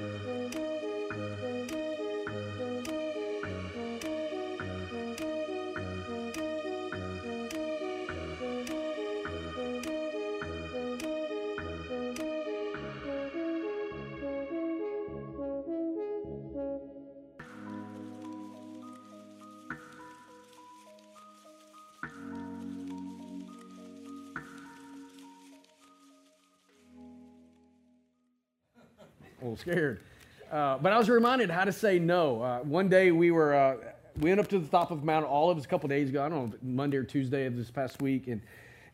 [0.00, 1.59] a little
[29.60, 30.00] scared.
[30.50, 32.42] Uh, but I was reminded how to say no.
[32.42, 33.76] Uh, one day we were uh,
[34.18, 36.24] we went up to the top of Mount Olives a couple days ago.
[36.24, 38.40] I don't know Monday or Tuesday of this past week, and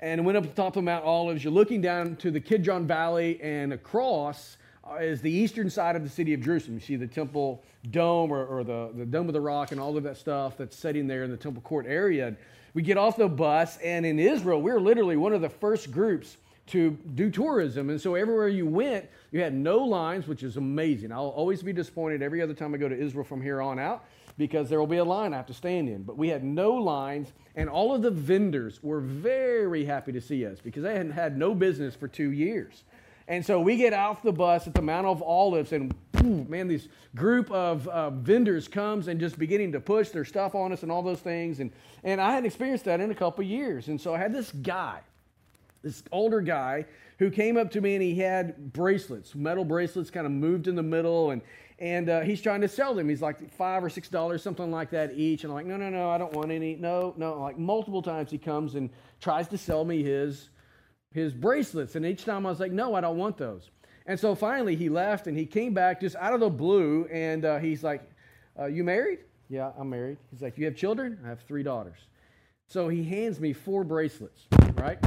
[0.00, 1.42] and went up to the top of Mount Olives.
[1.44, 6.02] You're looking down to the Kidron Valley, and across uh, is the eastern side of
[6.02, 6.74] the city of Jerusalem.
[6.74, 9.96] You see the temple dome or, or the, the dome of the rock and all
[9.96, 12.36] of that stuff that's sitting there in the temple court area.
[12.74, 15.92] We get off the bus, and in Israel, we we're literally one of the first
[15.92, 16.36] groups
[16.68, 17.90] to do tourism.
[17.90, 21.12] And so everywhere you went, you had no lines, which is amazing.
[21.12, 24.04] I'll always be disappointed every other time I go to Israel from here on out
[24.38, 26.02] because there will be a line I have to stand in.
[26.02, 30.44] But we had no lines, and all of the vendors were very happy to see
[30.44, 32.84] us because they hadn't had no business for two years.
[33.28, 36.88] And so we get off the bus at the Mount of Olives, and man, this
[37.14, 40.92] group of uh, vendors comes and just beginning to push their stuff on us and
[40.92, 41.60] all those things.
[41.60, 41.72] And,
[42.04, 43.88] and I hadn't experienced that in a couple years.
[43.88, 45.00] And so I had this guy
[45.86, 46.84] this older guy
[47.20, 50.74] who came up to me and he had bracelets, metal bracelets, kind of moved in
[50.74, 51.40] the middle, and
[51.78, 53.08] and uh, he's trying to sell them.
[53.08, 55.44] He's like five or six dollars, something like that each.
[55.44, 56.74] And I'm like, no, no, no, I don't want any.
[56.74, 57.40] No, no.
[57.40, 60.48] Like multiple times he comes and tries to sell me his
[61.12, 63.70] his bracelets, and each time I was like, no, I don't want those.
[64.06, 67.44] And so finally he left and he came back just out of the blue, and
[67.44, 68.02] uh, he's like,
[68.58, 69.20] uh, you married?
[69.48, 70.18] Yeah, I'm married.
[70.32, 71.18] He's like, you have children?
[71.24, 71.98] I have three daughters.
[72.66, 74.98] So he hands me four bracelets, right?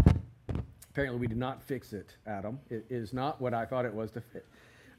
[0.92, 2.60] Apparently, we did not fix it, Adam.
[2.70, 4.46] It is not what I thought it was to fit.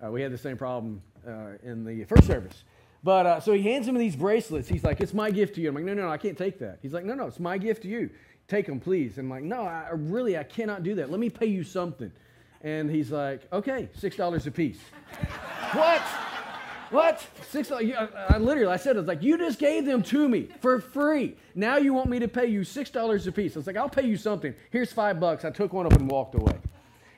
[0.05, 2.65] Uh, we had the same problem uh, in the first service.
[3.03, 4.69] But uh, so he hands him these bracelets.
[4.69, 5.69] He's like, It's my gift to you.
[5.69, 6.79] I'm like, No, no, no, I can't take that.
[6.83, 8.11] He's like, No, no, it's my gift to you.
[8.47, 9.19] Take them, please.
[9.19, 11.11] And I'm like, No, I, really, I cannot do that.
[11.11, 12.13] Let me pay you something.
[12.63, 14.81] And he's like, Okay, $6 a piece.
[15.73, 16.03] what?
[16.91, 17.25] What?
[17.51, 17.71] Six?
[17.71, 20.81] I, I literally, I said, I was like, you just gave them to me for
[20.81, 21.37] free.
[21.55, 23.55] Now you want me to pay you six dollars a piece?
[23.55, 24.55] I was like, I'll pay you something.
[24.71, 25.45] Here's five bucks.
[25.45, 26.57] I took one up and walked away.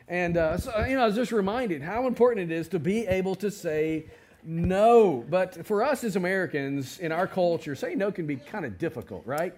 [0.09, 3.07] And uh, so, you know, I was just reminded how important it is to be
[3.07, 4.07] able to say
[4.45, 5.25] no.
[5.31, 9.25] But for us as Americans in our culture, saying no can be kind of difficult,
[9.27, 9.55] right?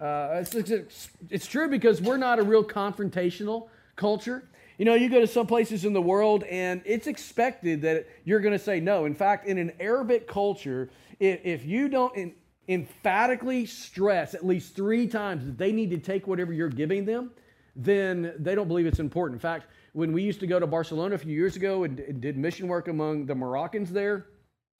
[0.00, 4.42] Uh, it's, it's, it's true because we're not a real confrontational culture.
[4.82, 8.40] You know, you go to some places in the world and it's expected that you're
[8.40, 9.04] going to say no.
[9.04, 12.34] In fact, in an Arabic culture, if, if you don't
[12.66, 17.30] emphatically stress at least three times that they need to take whatever you're giving them,
[17.76, 19.36] then they don't believe it's important.
[19.36, 22.36] In fact, when we used to go to Barcelona a few years ago and did
[22.36, 24.26] mission work among the Moroccans there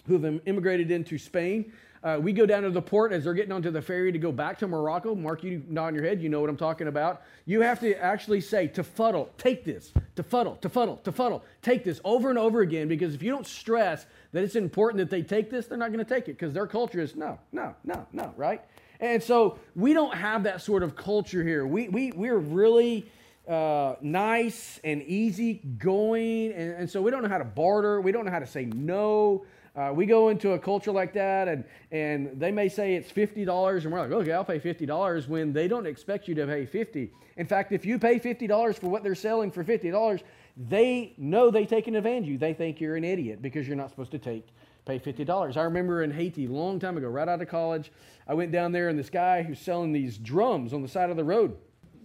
[0.08, 3.52] who have immigrated into Spain, uh, we go down to the port as they're getting
[3.52, 5.14] onto the ferry to go back to Morocco.
[5.14, 6.20] Mark, you nod your head.
[6.20, 7.22] You know what I'm talking about.
[7.46, 9.92] You have to actually say, "Tafaddal, take this.
[10.16, 12.88] Tafaddal, tafaddal, tafaddal, take this over and over again.
[12.88, 16.04] Because if you don't stress that it's important that they take this, they're not going
[16.04, 18.62] to take it because their culture is no, no, no, no, right?
[19.00, 21.66] And so we don't have that sort of culture here.
[21.66, 23.10] We, we, we're really
[23.48, 26.52] uh, nice and easy going.
[26.52, 28.00] And, and so we don't know how to barter.
[28.00, 29.44] We don't know how to say no.
[29.74, 33.84] Uh, we go into a culture like that, and, and they may say it's $50,
[33.84, 37.10] and we're like, okay, I'll pay $50 when they don't expect you to pay 50
[37.38, 40.22] In fact, if you pay $50 for what they're selling for $50,
[40.68, 42.38] they know they take an advantage of you.
[42.38, 44.48] They think you're an idiot because you're not supposed to take
[44.84, 45.56] pay $50.
[45.56, 47.92] I remember in Haiti a long time ago, right out of college,
[48.26, 51.16] I went down there, and this guy who's selling these drums on the side of
[51.16, 51.56] the road,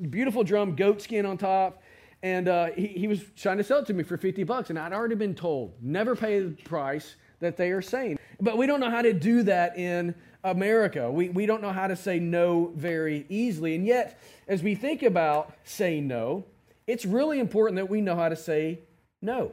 [0.10, 1.82] beautiful drum, goat skin on top.
[2.24, 4.80] And uh, he, he was trying to sell it to me for 50 bucks, and
[4.80, 8.20] I'd already been told, never pay the price that they are saying.
[8.40, 11.12] But we don't know how to do that in America.
[11.12, 13.76] We, we don't know how to say no very easily.
[13.76, 16.46] And yet, as we think about saying no,
[16.86, 18.80] it's really important that we know how to say
[19.22, 19.52] no.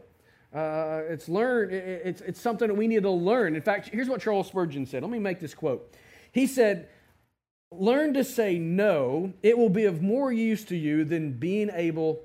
[0.55, 1.69] Uh, it's learn.
[1.73, 3.57] It's, it's something that we need to learn.
[3.57, 5.03] In fact, here's what Charles Spurgeon said.
[5.03, 5.93] Let me make this quote.
[6.31, 6.89] He said,
[7.73, 9.33] "Learn to say no.
[9.43, 12.21] It will be of more use to you than being able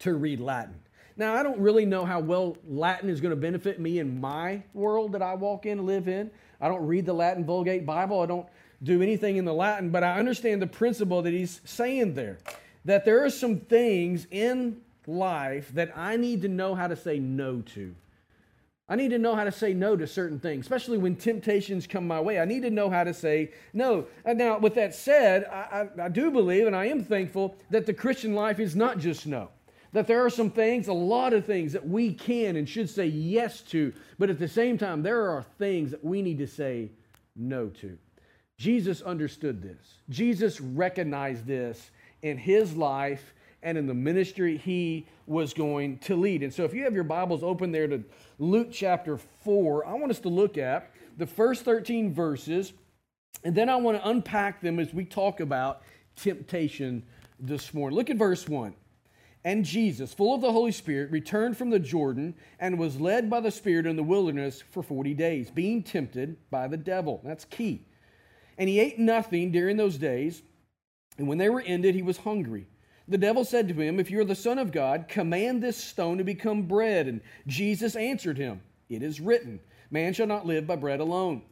[0.00, 0.80] to read Latin."
[1.16, 4.62] Now, I don't really know how well Latin is going to benefit me in my
[4.72, 6.30] world that I walk in and live in.
[6.60, 8.20] I don't read the Latin Vulgate Bible.
[8.20, 8.46] I don't
[8.82, 12.38] do anything in the Latin, but I understand the principle that he's saying there.
[12.84, 17.18] That there are some things in life that I need to know how to say
[17.18, 17.94] no to.
[18.88, 22.06] I need to know how to say no to certain things, especially when temptations come
[22.06, 22.40] my way.
[22.40, 24.06] I need to know how to say no.
[24.26, 27.94] Now, with that said, I, I, I do believe and I am thankful that the
[27.94, 29.48] Christian life is not just no
[29.92, 33.06] That there are some things, a lot of things that we can and should say
[33.06, 36.90] yes to, but at the same time, there are things that we need to say
[37.36, 37.98] no to.
[38.56, 39.98] Jesus understood this.
[40.08, 41.90] Jesus recognized this
[42.22, 46.42] in his life and in the ministry he was going to lead.
[46.42, 48.02] And so, if you have your Bibles open there to
[48.38, 52.72] Luke chapter 4, I want us to look at the first 13 verses,
[53.44, 55.82] and then I want to unpack them as we talk about
[56.16, 57.02] temptation
[57.38, 57.96] this morning.
[57.96, 58.74] Look at verse 1.
[59.44, 63.40] And Jesus, full of the Holy Spirit, returned from the Jordan and was led by
[63.40, 67.20] the Spirit in the wilderness for 40 days, being tempted by the devil.
[67.24, 67.84] That's key.
[68.56, 70.42] And he ate nothing during those days.
[71.18, 72.68] And when they were ended, he was hungry.
[73.08, 76.18] The devil said to him, If you are the Son of God, command this stone
[76.18, 77.08] to become bread.
[77.08, 79.58] And Jesus answered him, It is written,
[79.90, 81.42] Man shall not live by bread alone.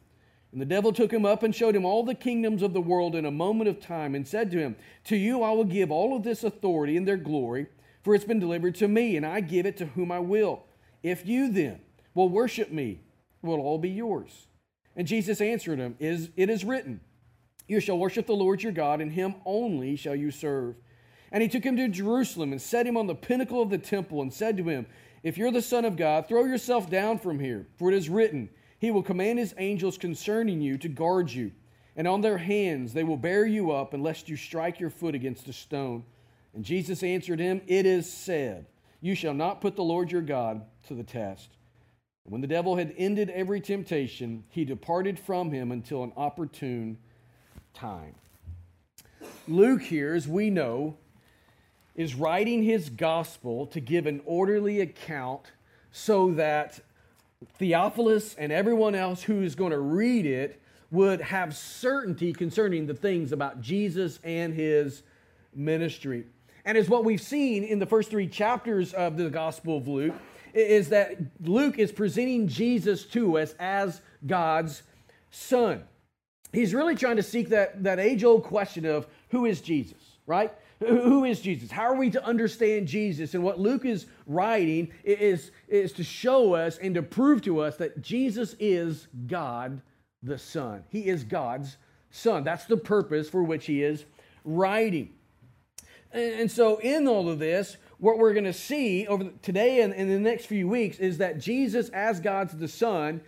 [0.51, 3.15] And the devil took him up and showed him all the kingdoms of the world
[3.15, 6.15] in a moment of time, and said to him, To you I will give all
[6.15, 7.67] of this authority and their glory,
[8.03, 10.63] for it's been delivered to me, and I give it to whom I will.
[11.03, 11.79] If you then
[12.13, 13.01] will worship me,
[13.41, 14.47] will all be yours.
[14.95, 17.01] And Jesus answered him, Is It is written,
[17.67, 20.75] You shall worship the Lord your God, and him only shall you serve.
[21.31, 24.21] And he took him to Jerusalem and set him on the pinnacle of the temple,
[24.21, 24.85] and said to him,
[25.23, 28.49] If you're the Son of God, throw yourself down from here, for it is written,
[28.79, 31.51] he will command his angels concerning you to guard you,
[31.95, 35.47] and on their hands they will bear you up, unless you strike your foot against
[35.47, 36.03] a stone.
[36.53, 38.65] And Jesus answered him, It is said,
[38.99, 41.49] You shall not put the Lord your God to the test.
[42.23, 46.97] When the devil had ended every temptation, he departed from him until an opportune
[47.73, 48.15] time.
[49.47, 50.97] Luke, here, as we know,
[51.95, 55.51] is writing his gospel to give an orderly account
[55.91, 56.79] so that
[57.57, 62.93] Theophilus and everyone else who is going to read it would have certainty concerning the
[62.93, 65.03] things about Jesus and his
[65.53, 66.25] ministry.
[66.65, 70.15] And as what we've seen in the first three chapters of the Gospel of Luke,
[70.53, 74.83] is that Luke is presenting Jesus to us as God's
[75.29, 75.83] Son.
[76.51, 80.51] He's really trying to seek that, that age old question of who is Jesus, right?
[80.79, 81.71] Who is Jesus?
[81.71, 83.33] How are we to understand Jesus?
[83.33, 87.77] And what Luke is writing is, is to show us and to prove to us
[87.77, 89.81] that Jesus is God
[90.23, 90.83] the Son.
[90.89, 91.77] He is God's
[92.09, 92.43] Son.
[92.43, 94.05] That's the purpose for which he is
[94.43, 95.13] writing.
[96.13, 100.09] And so, in all of this, what we're going to see over today and in
[100.09, 103.21] the next few weeks is that Jesus, as God's the Son,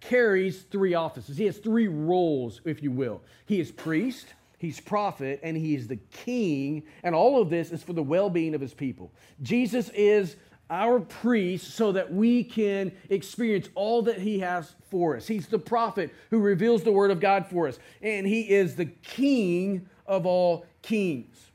[0.00, 1.36] carries three offices.
[1.36, 3.22] He has three roles, if you will.
[3.46, 4.26] He is priest,
[4.58, 6.82] He's prophet and he's the king.
[7.04, 9.12] And all of this is for the well being of his people.
[9.40, 10.36] Jesus is
[10.68, 15.26] our priest so that we can experience all that he has for us.
[15.26, 17.78] He's the prophet who reveals the word of God for us.
[18.02, 21.47] And he is the king of all kings.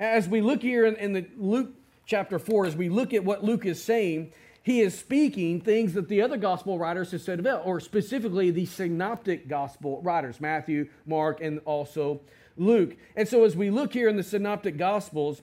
[0.00, 1.74] As we look here in, in the Luke
[2.06, 4.32] chapter 4, as we look at what Luke is saying,
[4.62, 8.64] he is speaking things that the other gospel writers have said about, or specifically the
[8.64, 12.22] synoptic gospel writers, Matthew, Mark, and also
[12.56, 12.96] Luke.
[13.14, 15.42] And so as we look here in the synoptic gospels,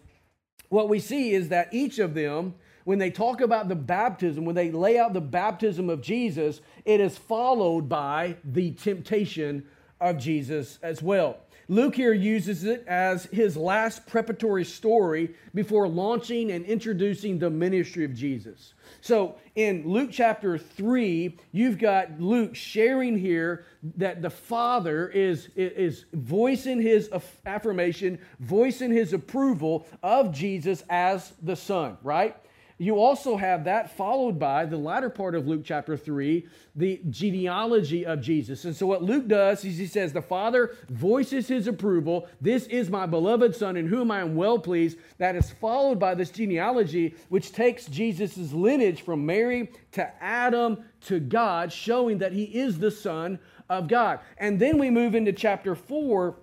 [0.70, 4.56] what we see is that each of them, when they talk about the baptism, when
[4.56, 9.68] they lay out the baptism of Jesus, it is followed by the temptation
[10.02, 11.38] of Jesus as well.
[11.70, 18.06] Luke here uses it as his last preparatory story before launching and introducing the ministry
[18.06, 18.74] of Jesus.
[19.02, 23.66] So in Luke chapter 3, you've got Luke sharing here
[23.98, 27.10] that the Father is, is voicing his
[27.46, 32.38] affirmation, voicing his approval of Jesus as the Son, right?
[32.80, 38.06] You also have that followed by the latter part of Luke chapter 3, the genealogy
[38.06, 38.66] of Jesus.
[38.66, 42.28] And so, what Luke does is he says, The Father voices his approval.
[42.40, 45.00] This is my beloved Son in whom I am well pleased.
[45.18, 51.20] That is followed by this genealogy, which takes Jesus' lineage from Mary to Adam to
[51.20, 54.20] God, showing that he is the Son of God.
[54.38, 56.38] And then we move into chapter 4.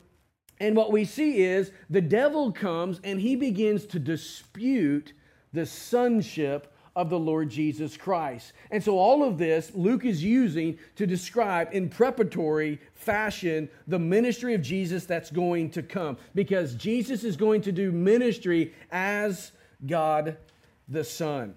[0.59, 5.13] And what we see is the devil comes and he begins to dispute
[5.55, 8.53] the sonship of the Lord Jesus Christ.
[8.71, 14.55] And so, all of this Luke is using to describe in preparatory fashion the ministry
[14.55, 16.19] of Jesus that's going to come.
[16.35, 19.53] Because Jesus is going to do ministry as
[19.87, 20.37] God
[20.89, 21.55] the Son.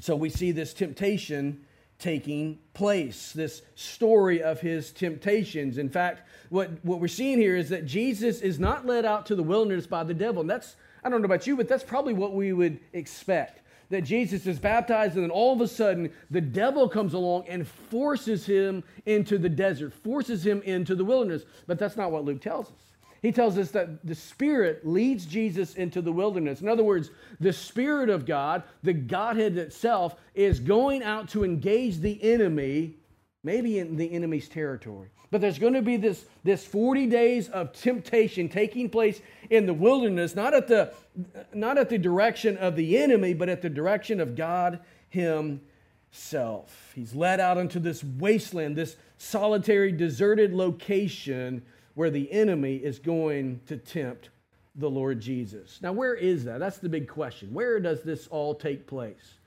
[0.00, 1.64] So, we see this temptation
[1.98, 5.78] taking place, this story of his temptations.
[5.78, 9.34] In fact, what, what we're seeing here is that Jesus is not led out to
[9.34, 10.40] the wilderness by the devil.
[10.40, 13.62] And that's I don't know about you, but that's probably what we would expect.
[13.90, 17.66] That Jesus is baptized, and then all of a sudden, the devil comes along and
[17.66, 21.44] forces him into the desert, forces him into the wilderness.
[21.66, 22.92] But that's not what Luke tells us.
[23.22, 26.60] he tells us that the Spirit leads Jesus into the wilderness.
[26.60, 31.98] In other words, the Spirit of God, the Godhead itself, is going out to engage
[31.98, 32.94] the enemy,
[33.42, 35.08] maybe in the enemy's territory.
[35.30, 39.74] But there's going to be this, this 40 days of temptation taking place in the
[39.74, 40.92] wilderness, not at the,
[41.52, 44.80] not at the direction of the enemy, but at the direction of God
[45.10, 46.92] Himself.
[46.94, 51.62] He's led out into this wasteland, this solitary, deserted location
[51.94, 54.30] where the enemy is going to tempt
[54.76, 55.80] the Lord Jesus.
[55.82, 56.58] Now, where is that?
[56.58, 57.52] That's the big question.
[57.52, 59.37] Where does this all take place?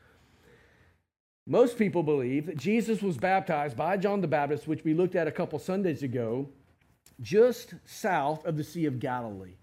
[1.47, 5.27] Most people believe that Jesus was baptized by John the Baptist, which we looked at
[5.27, 6.49] a couple Sundays ago,
[7.19, 9.55] just south of the Sea of Galilee.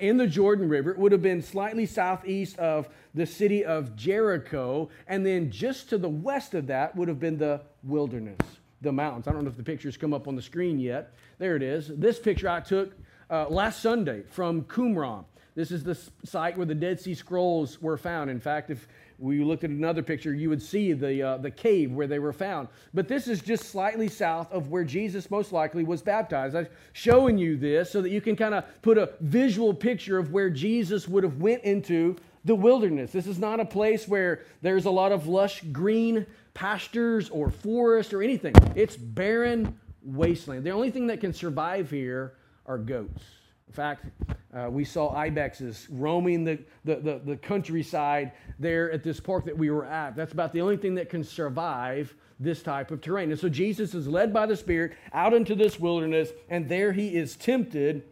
[0.00, 4.88] In the Jordan River, it would have been slightly southeast of the city of Jericho,
[5.06, 8.38] and then just to the west of that would have been the wilderness
[8.82, 9.26] the mountains.
[9.26, 11.14] I don't know if the pictures come up on the screen yet.
[11.38, 11.88] There it is.
[11.88, 12.92] This picture I took
[13.30, 15.24] uh, last Sunday from Qumran.
[15.54, 18.30] This is the site where the Dead Sea Scrolls were found.
[18.30, 18.86] In fact, if
[19.18, 22.32] we looked at another picture, you would see the, uh, the cave where they were
[22.32, 22.68] found.
[22.92, 26.54] But this is just slightly south of where Jesus most likely was baptized.
[26.54, 30.32] I'm showing you this so that you can kind of put a visual picture of
[30.32, 33.10] where Jesus would have went into the wilderness.
[33.10, 38.14] This is not a place where there's a lot of lush green pastures or forest
[38.14, 38.54] or anything.
[38.74, 40.64] It's barren wasteland.
[40.64, 42.34] The only thing that can survive here
[42.66, 43.22] are goats.
[43.66, 44.06] In fact,
[44.54, 49.56] uh, we saw ibexes roaming the, the, the, the, countryside there at this park that
[49.56, 50.14] we were at.
[50.14, 53.30] That's about the only thing that can survive this type of terrain.
[53.30, 57.16] And so Jesus is led by the Spirit out into this wilderness, and there he
[57.16, 58.04] is tempted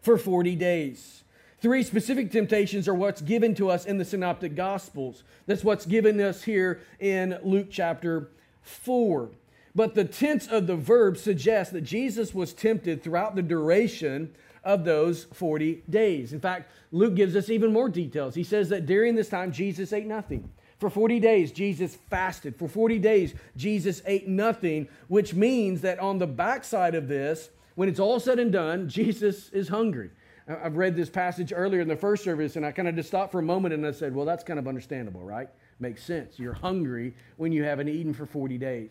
[0.00, 1.22] for 40 days.
[1.60, 5.24] Three specific temptations are what's given to us in the Synoptic Gospels.
[5.46, 8.30] That's what's given us here in Luke chapter
[8.62, 9.30] 4.
[9.74, 14.34] But the tense of the verb suggests that Jesus was tempted throughout the duration
[14.64, 16.32] of those 40 days.
[16.32, 18.34] In fact, Luke gives us even more details.
[18.34, 20.50] He says that during this time, Jesus ate nothing.
[20.78, 22.54] For 40 days, Jesus fasted.
[22.56, 27.88] For 40 days, Jesus ate nothing, which means that on the backside of this, when
[27.88, 30.10] it's all said and done, Jesus is hungry.
[30.48, 33.32] I've read this passage earlier in the first service, and I kind of just stopped
[33.32, 35.48] for a moment and I said, well, that's kind of understandable, right?
[35.78, 36.38] Makes sense.
[36.38, 38.90] You're hungry when you haven't eaten for 40 days.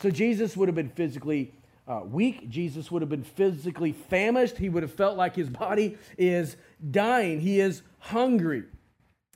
[0.00, 1.52] So Jesus would have been physically
[1.88, 2.48] uh, weak.
[2.48, 4.58] Jesus would have been physically famished.
[4.58, 6.56] He would have felt like his body is
[6.90, 7.40] dying.
[7.40, 8.64] He is hungry.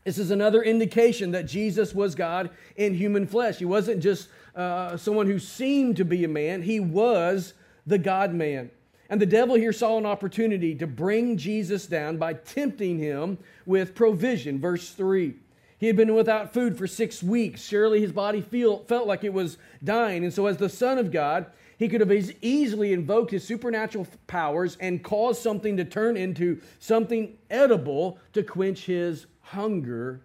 [0.04, 3.58] This is another indication that Jesus was God in human flesh.
[3.58, 7.54] He wasn't just uh, someone who seemed to be a man, he was
[7.86, 8.70] the God man.
[9.08, 13.94] And the devil here saw an opportunity to bring Jesus down by tempting him with
[13.94, 14.58] provision.
[14.58, 15.34] Verse 3.
[15.78, 17.62] He had been without food for six weeks.
[17.62, 20.24] Surely his body feel, felt like it was dying.
[20.24, 21.46] And so, as the Son of God,
[21.82, 22.12] he could have
[22.42, 28.86] easily invoked his supernatural powers and caused something to turn into something edible to quench
[28.86, 30.22] his hunger.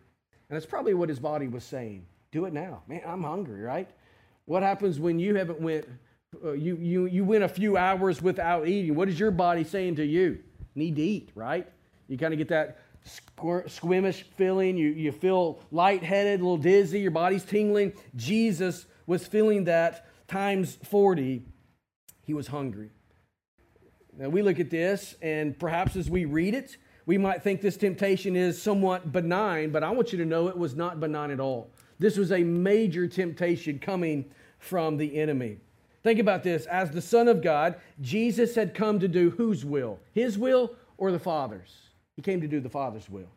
[0.50, 2.06] And that's probably what his body was saying.
[2.32, 2.84] Do it now.
[2.88, 3.90] Man, I'm hungry, right?
[4.46, 5.86] What happens when you haven't went
[6.44, 8.96] uh, you, you, you went a few hours without eating.
[8.96, 10.40] What is your body saying to you?
[10.76, 11.68] Need to eat, right?
[12.08, 12.80] You kind of get that
[13.68, 14.78] squeamish feeling.
[14.78, 17.94] You, you feel lightheaded, a little dizzy, your body's tingling.
[18.16, 21.44] Jesus was feeling that times 40.
[22.24, 22.90] He was hungry.
[24.18, 27.78] Now we look at this, and perhaps as we read it, we might think this
[27.78, 31.40] temptation is somewhat benign, but I want you to know it was not benign at
[31.40, 31.70] all.
[32.00, 34.26] This was a major temptation coming
[34.60, 35.58] from the enemy.
[36.04, 36.66] Think about this.
[36.66, 40.00] As the Son of God, Jesus had come to do whose will?
[40.14, 41.74] His will or the Father's?
[42.16, 43.30] He came to do the Father's will.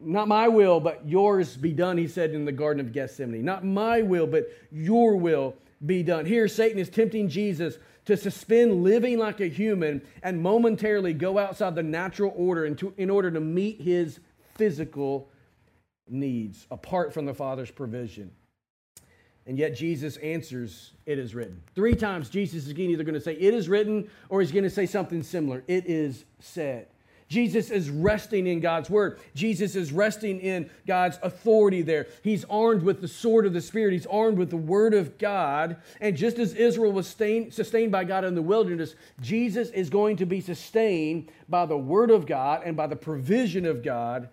[0.00, 3.44] Not my will, but yours be done, he said in the Garden of Gethsemane.
[3.44, 5.54] Not my will, but your will
[5.84, 6.26] be done.
[6.26, 11.74] Here, Satan is tempting Jesus to suspend living like a human and momentarily go outside
[11.74, 14.20] the natural order in order to meet his
[14.54, 15.28] physical
[16.08, 18.30] needs apart from the Father's provision.
[19.46, 21.62] And yet Jesus answers, It is written.
[21.74, 24.70] Three times Jesus is either going to say, It is written, or he's going to
[24.70, 25.62] say something similar.
[25.68, 26.88] It is said.
[27.28, 29.18] Jesus is resting in God's word.
[29.34, 32.06] Jesus is resting in God's authority there.
[32.22, 33.92] He's armed with the sword of the Spirit.
[33.92, 35.76] He's armed with the word of God.
[36.00, 40.26] And just as Israel was sustained by God in the wilderness, Jesus is going to
[40.26, 44.28] be sustained by the word of God and by the provision of God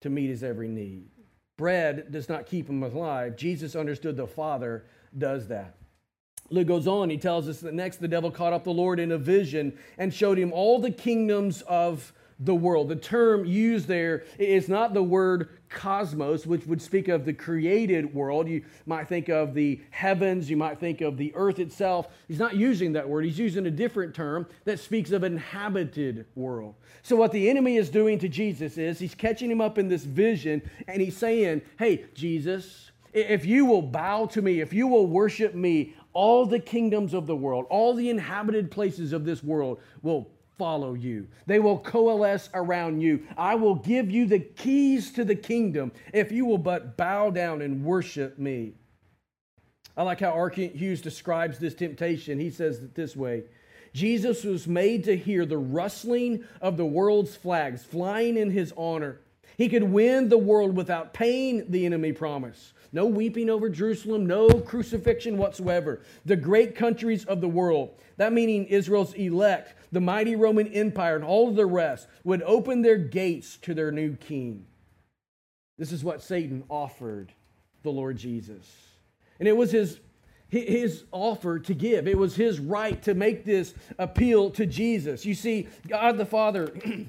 [0.00, 1.10] to meet his every need.
[1.58, 3.36] Bread does not keep him alive.
[3.36, 4.86] Jesus understood the Father
[5.18, 5.76] does that.
[6.50, 9.12] Luke goes on, he tells us that next the devil caught up the Lord in
[9.12, 12.88] a vision and showed him all the kingdoms of the world.
[12.88, 18.12] The term used there is not the word cosmos, which would speak of the created
[18.14, 18.48] world.
[18.48, 22.08] You might think of the heavens, you might think of the earth itself.
[22.26, 26.74] He's not using that word, he's using a different term that speaks of inhabited world.
[27.02, 30.04] So, what the enemy is doing to Jesus is he's catching him up in this
[30.04, 35.06] vision and he's saying, Hey, Jesus, if you will bow to me, if you will
[35.06, 39.80] worship me, all the kingdoms of the world, all the inhabited places of this world
[40.02, 41.26] will follow you.
[41.46, 43.26] They will coalesce around you.
[43.36, 47.62] I will give you the keys to the kingdom if you will but bow down
[47.62, 48.74] and worship me.
[49.96, 50.50] I like how R.
[50.50, 52.38] Hughes describes this temptation.
[52.38, 53.44] He says it this way
[53.92, 59.20] Jesus was made to hear the rustling of the world's flags flying in his honor.
[59.60, 62.72] He could win the world without paying the enemy promise.
[62.92, 66.00] No weeping over Jerusalem, no crucifixion whatsoever.
[66.24, 71.22] The great countries of the world, that meaning Israel's elect, the mighty Roman Empire, and
[71.22, 74.64] all of the rest, would open their gates to their new king.
[75.76, 77.30] This is what Satan offered
[77.82, 78.66] the Lord Jesus.
[79.38, 80.00] And it was his,
[80.48, 85.26] his offer to give, it was his right to make this appeal to Jesus.
[85.26, 86.72] You see, God the Father.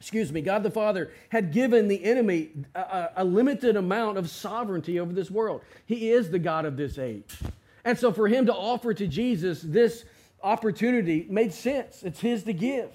[0.00, 5.00] excuse me, God the Father had given the enemy a, a, limited amount of sovereignty
[5.00, 5.62] over this world.
[5.86, 7.36] He is the God of this age.
[7.84, 10.04] And so for him to offer to Jesus this
[10.42, 12.02] opportunity made sense.
[12.02, 12.90] It's his to give.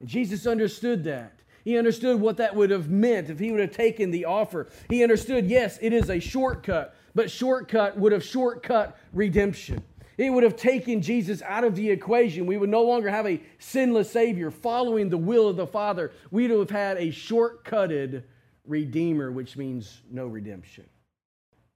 [0.00, 1.32] And Jesus understood that.
[1.62, 4.68] He understood what that would have meant if he would have taken the offer.
[4.88, 9.82] He understood, yes, it is a shortcut, but shortcut would have shortcut redemption.
[10.20, 12.44] It would have taken Jesus out of the equation.
[12.44, 16.12] We would no longer have a sinless Savior following the will of the Father.
[16.30, 18.24] We'd have had a shortcutted
[18.66, 20.84] Redeemer, which means no redemption.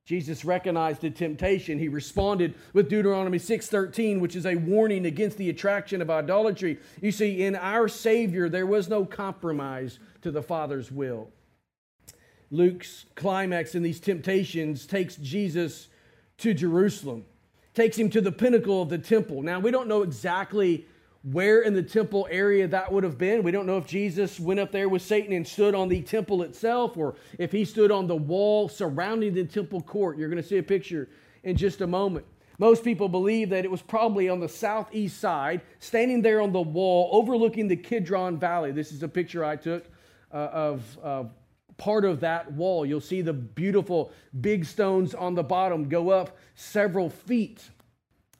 [0.05, 1.79] Jesus recognized the temptation.
[1.79, 6.79] He responded with Deuteronomy 6:13, which is a warning against the attraction of idolatry.
[7.01, 11.31] You see, in our Savior, there was no compromise to the Father's will.
[12.51, 15.89] Luke's climax in these temptations takes Jesus
[16.37, 17.25] to Jerusalem
[17.75, 19.43] takes him to the pinnacle of the temple.
[19.43, 20.87] Now, we don't know exactly
[21.23, 23.43] where in the temple area that would have been.
[23.43, 26.43] We don't know if Jesus went up there with Satan and stood on the temple
[26.43, 30.19] itself or if he stood on the wall surrounding the temple court.
[30.19, 31.09] You're going to see a picture
[31.43, 32.27] in just a moment.
[32.59, 36.61] Most people believe that it was probably on the southeast side, standing there on the
[36.61, 38.71] wall overlooking the Kidron Valley.
[38.71, 39.87] This is a picture I took
[40.33, 41.25] uh, of uh,
[41.77, 42.87] part of that wall.
[42.87, 47.69] You'll see the beautiful big stones on the bottom go up several feet.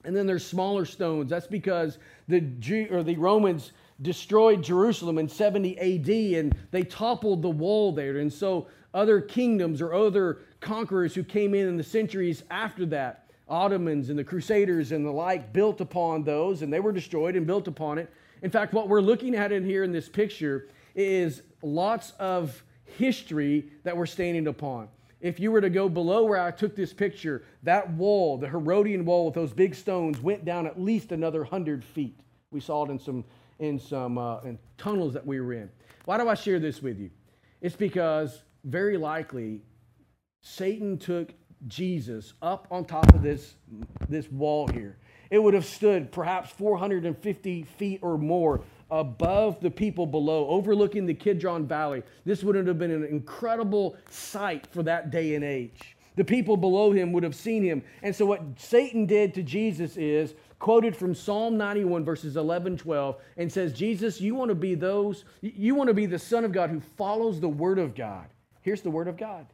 [0.03, 1.29] And then there's smaller stones.
[1.29, 3.71] That's because the Jew, or the Romans
[4.01, 8.17] destroyed Jerusalem in 70 AD and they toppled the wall there.
[8.17, 13.29] And so other kingdoms or other conquerors who came in in the centuries after that,
[13.47, 17.47] Ottomans and the Crusaders and the like, built upon those and they were destroyed and
[17.47, 18.11] built upon it.
[18.41, 22.63] In fact, what we're looking at in here in this picture is lots of
[22.97, 24.87] history that we're standing upon.
[25.21, 29.05] If you were to go below where I took this picture, that wall, the Herodian
[29.05, 32.19] wall with those big stones, went down at least another 100 feet.
[32.51, 33.23] We saw it in some,
[33.59, 35.69] in some uh, in tunnels that we were in.
[36.05, 37.09] Why do I share this with you?
[37.61, 39.61] It's because very likely
[40.41, 41.33] Satan took
[41.67, 43.55] Jesus up on top of this,
[44.07, 44.97] this wall here.
[45.31, 51.13] It would have stood perhaps 450 feet or more above the people below, overlooking the
[51.13, 52.03] Kidron Valley.
[52.25, 55.95] This wouldn't have been an incredible sight for that day and age.
[56.15, 57.83] The people below him would have seen him.
[58.01, 63.17] And so, what Satan did to Jesus is quoted from Psalm 91, verses 11, 12,
[63.37, 66.51] and says, Jesus, you want to be those, you want to be the Son of
[66.51, 68.27] God who follows the Word of God.
[68.61, 69.45] Here's the Word of God.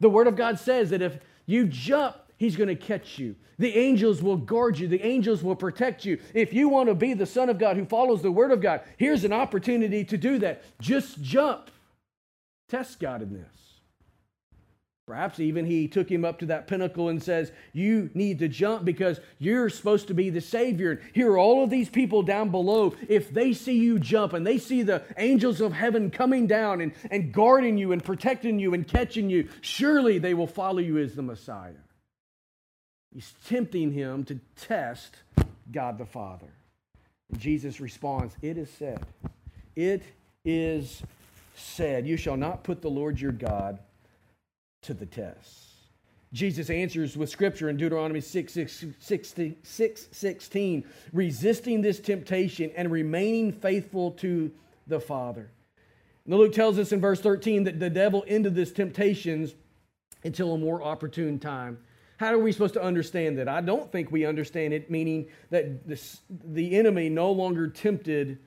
[0.00, 3.36] The Word of God says that if you jump He's going to catch you.
[3.58, 4.88] The angels will guard you.
[4.88, 6.18] The angels will protect you.
[6.32, 8.80] If you want to be the Son of God who follows the Word of God,
[8.96, 10.62] here's an opportunity to do that.
[10.80, 11.70] Just jump.
[12.68, 13.64] Test God in this.
[15.06, 18.86] Perhaps even he took him up to that pinnacle and says, You need to jump
[18.86, 21.02] because you're supposed to be the Savior.
[21.12, 22.94] Here are all of these people down below.
[23.06, 26.92] If they see you jump and they see the angels of heaven coming down and,
[27.10, 31.14] and guarding you and protecting you and catching you, surely they will follow you as
[31.14, 31.72] the Messiah.
[33.14, 35.14] He's tempting him to test
[35.70, 36.52] God the Father.
[37.30, 39.06] And Jesus responds, It is said,
[39.76, 40.02] it
[40.44, 41.02] is
[41.54, 43.78] said, You shall not put the Lord your God
[44.82, 45.60] to the test.
[46.32, 52.90] Jesus answers with scripture in Deuteronomy 6, 6, 6, 6 16, resisting this temptation and
[52.90, 54.50] remaining faithful to
[54.88, 55.48] the Father.
[56.24, 59.54] And Luke tells us in verse 13 that the devil ended this temptations
[60.24, 61.78] until a more opportune time.
[62.16, 63.48] How are we supposed to understand that?
[63.48, 68.38] I don't think we understand it, meaning that this, the enemy no longer tempted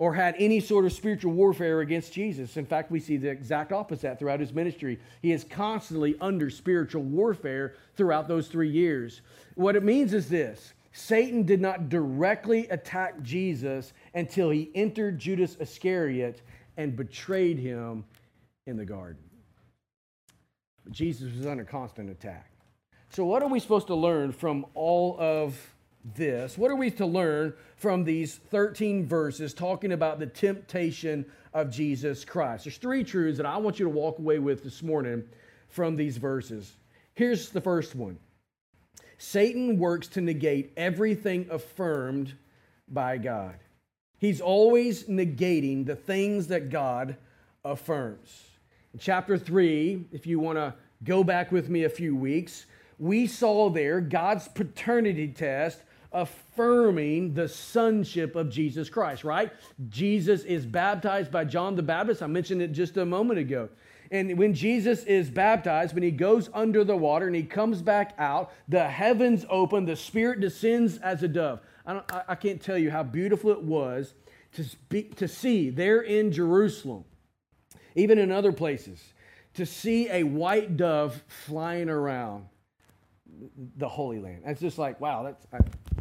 [0.00, 2.56] or had any sort of spiritual warfare against Jesus.
[2.56, 4.98] In fact, we see the exact opposite throughout his ministry.
[5.20, 9.20] He is constantly under spiritual warfare throughout those three years.
[9.56, 15.56] What it means is this Satan did not directly attack Jesus until he entered Judas
[15.60, 16.42] Iscariot
[16.76, 18.04] and betrayed him
[18.66, 19.22] in the garden.
[20.84, 22.49] But Jesus was under constant attack.
[23.12, 25.58] So, what are we supposed to learn from all of
[26.14, 26.56] this?
[26.56, 32.24] What are we to learn from these 13 verses talking about the temptation of Jesus
[32.24, 32.64] Christ?
[32.64, 35.24] There's three truths that I want you to walk away with this morning
[35.68, 36.76] from these verses.
[37.14, 38.16] Here's the first one
[39.18, 42.32] Satan works to negate everything affirmed
[42.86, 43.56] by God.
[44.18, 47.16] He's always negating the things that God
[47.64, 48.44] affirms.
[48.94, 52.66] In chapter 3, if you want to go back with me a few weeks,
[53.00, 55.82] we saw there God's paternity test
[56.12, 59.50] affirming the sonship of Jesus Christ, right?
[59.88, 62.22] Jesus is baptized by John the Baptist.
[62.22, 63.70] I mentioned it just a moment ago.
[64.10, 68.12] And when Jesus is baptized, when he goes under the water and he comes back
[68.18, 71.60] out, the heavens open, the Spirit descends as a dove.
[71.86, 74.14] I, I, can't tell you how beautiful it was
[74.54, 77.04] to, speak, to see there in Jerusalem,
[77.94, 79.00] even in other places,
[79.54, 82.46] to see a white dove flying around
[83.76, 84.42] the Holy Land.
[84.46, 85.58] It's just like, wow, that's I,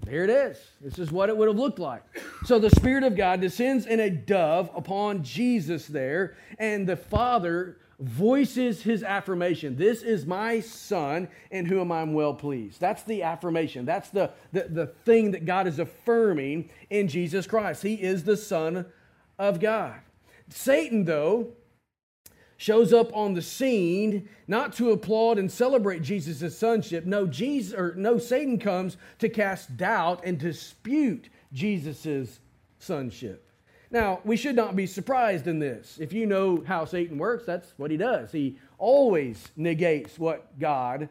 [0.10, 0.58] here it is.
[0.82, 2.04] This is what it would have looked like.
[2.46, 7.78] So the Spirit of God descends in a dove upon Jesus there, and the Father
[8.00, 9.76] voices his affirmation.
[9.76, 12.80] This is my son in whom I'm well pleased.
[12.80, 13.86] That's the affirmation.
[13.86, 17.84] That's the, the, the thing that God is affirming in Jesus Christ.
[17.84, 18.86] He is the Son
[19.38, 20.00] of God.
[20.48, 21.50] Satan, though,
[22.60, 27.06] shows up on the scene not to applaud and celebrate Jesus' sonship.
[27.06, 32.42] No, Jesus or no, Satan comes to cast doubt and dispute Jesus'
[32.78, 33.50] sonship.
[33.92, 36.00] Now, we should not be surprised in this.
[36.02, 38.30] If you know how Satan works, that's what he does.
[38.30, 41.08] He always negates what God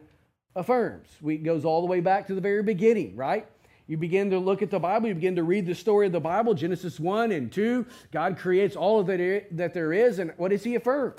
[0.55, 1.09] affirms.
[1.19, 3.47] We, it goes all the way back to the very beginning, right?
[3.87, 6.19] You begin to look at the Bible, you begin to read the story of the
[6.19, 7.87] Bible, Genesis 1 and 2.
[8.11, 11.15] God creates all of that, that there is, and what does he affirm?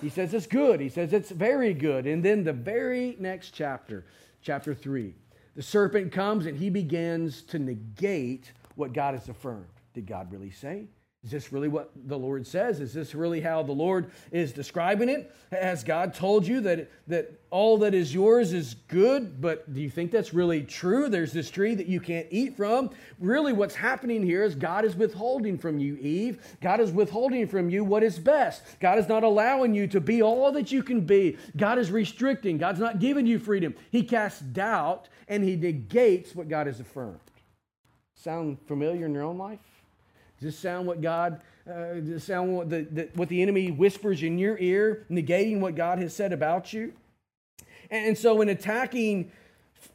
[0.00, 0.80] He says it's good.
[0.80, 2.06] He says it's very good.
[2.06, 4.06] And then the very next chapter,
[4.42, 5.14] chapter 3,
[5.56, 9.66] the serpent comes and he begins to negate what God has affirmed.
[9.92, 10.86] Did God really say?
[11.22, 12.80] Is this really what the Lord says?
[12.80, 15.30] Is this really how the Lord is describing it?
[15.52, 19.90] Has God told you that, that all that is yours is good, but do you
[19.90, 21.10] think that's really true?
[21.10, 22.88] There's this tree that you can't eat from.
[23.18, 26.40] Really, what's happening here is God is withholding from you, Eve.
[26.62, 28.62] God is withholding from you what is best.
[28.80, 31.36] God is not allowing you to be all that you can be.
[31.54, 32.56] God is restricting.
[32.56, 33.74] God's not giving you freedom.
[33.90, 37.20] He casts doubt and he negates what God has affirmed.
[38.14, 39.60] Sound familiar in your own life?
[40.40, 43.70] Does this sound what God, uh, does this sound what the, the, what the enemy
[43.70, 46.94] whispers in your ear, negating what God has said about you?
[47.90, 49.32] And so, in attacking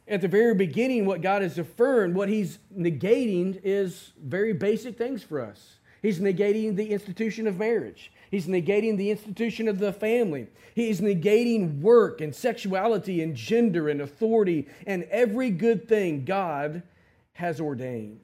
[0.06, 5.24] at the very beginning what God has affirmed, what he's negating is very basic things
[5.24, 5.78] for us.
[6.00, 8.12] He's negating the institution of marriage.
[8.30, 10.46] He's negating the institution of the family.
[10.76, 16.84] He's negating work and sexuality and gender and authority and every good thing God
[17.32, 18.20] has ordained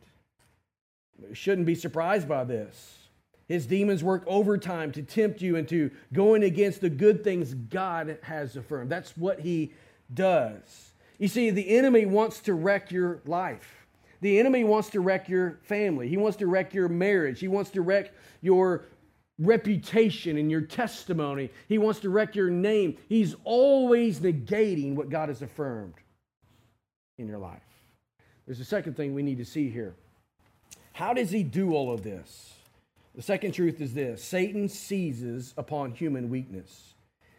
[1.33, 2.99] shouldn't be surprised by this.
[3.49, 8.57] His demons work overtime to tempt you into going against the good things God has
[8.57, 8.91] affirmed.
[8.91, 9.75] That's what he
[10.13, 10.93] does.
[11.19, 13.87] You see, the enemy wants to wreck your life.
[14.21, 16.09] The enemy wants to wreck your family.
[16.09, 17.41] He wants to wreck your marriage.
[17.41, 18.85] He wants to wreck your
[19.39, 21.51] reputation and your testimony.
[21.69, 22.97] He wants to wreck your name.
[23.09, 25.95] He's always negating what God has affirmed
[27.19, 27.63] in your life.
[28.47, 29.95] There's a second thing we need to see here.
[30.93, 32.55] How does he do all of this?
[33.15, 36.95] The second truth is this Satan seizes upon human weakness.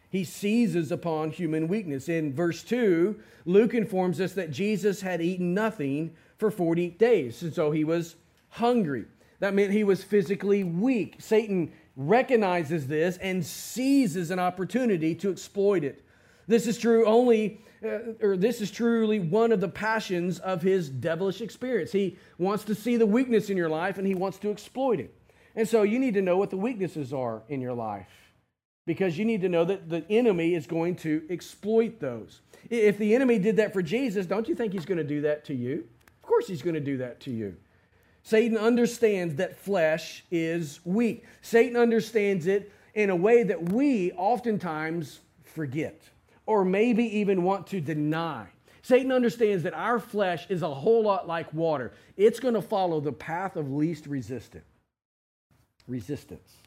[0.10, 2.08] He seizes upon human weakness.
[2.08, 7.52] In verse 2, Luke informs us that Jesus had eaten nothing for 40 days, and
[7.52, 8.16] so he was
[8.50, 9.06] hungry.
[9.39, 11.16] That meant he was physically weak.
[11.18, 16.04] Satan recognizes this and seizes an opportunity to exploit it.
[16.48, 20.90] This is true only uh, or this is truly one of the passions of his
[20.90, 21.92] devilish experience.
[21.92, 25.14] He wants to see the weakness in your life and he wants to exploit it.
[25.56, 28.08] And so you need to know what the weaknesses are in your life
[28.86, 32.42] because you need to know that the enemy is going to exploit those.
[32.70, 35.44] If the enemy did that for Jesus, don't you think he's going to do that
[35.46, 35.86] to you?
[36.08, 37.56] Of course, he's going to do that to you.
[38.24, 41.26] Satan understands that flesh is weak.
[41.42, 46.02] Satan understands it in a way that we oftentimes forget
[46.46, 48.48] or maybe even want to deny.
[48.82, 51.94] Satan understands that our flesh is a whole lot like water.
[52.18, 54.66] It's going to follow the path of least resistance.
[55.88, 56.58] resistance.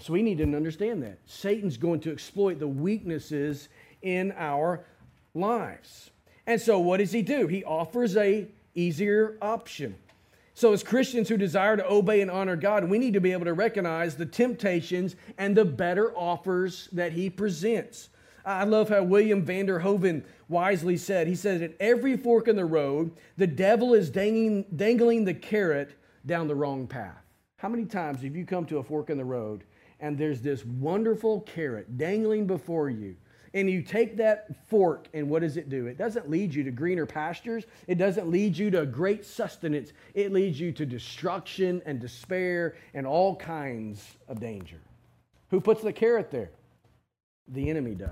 [0.00, 1.18] So we need to understand that.
[1.24, 3.68] Satan's going to exploit the weaknesses
[4.02, 4.84] in our
[5.34, 6.10] lives.
[6.46, 7.46] And so what does he do?
[7.46, 9.94] He offers a easier option.
[10.52, 13.46] So as Christians who desire to obey and honor God, we need to be able
[13.46, 18.08] to recognize the temptations and the better offers that he presents.
[18.44, 23.12] I love how William Vanderhoven wisely said, he says, at every fork in the road,
[23.36, 25.94] the devil is dangling, dangling the carrot
[26.26, 27.24] down the wrong path.
[27.56, 29.64] How many times have you come to a fork in the road
[30.00, 33.16] and there's this wonderful carrot dangling before you?
[33.54, 35.86] And you take that fork, and what does it do?
[35.86, 37.64] It doesn't lead you to greener pastures.
[37.86, 39.92] It doesn't lead you to great sustenance.
[40.12, 44.80] It leads you to destruction and despair and all kinds of danger.
[45.50, 46.50] Who puts the carrot there?
[47.48, 48.10] The enemy does.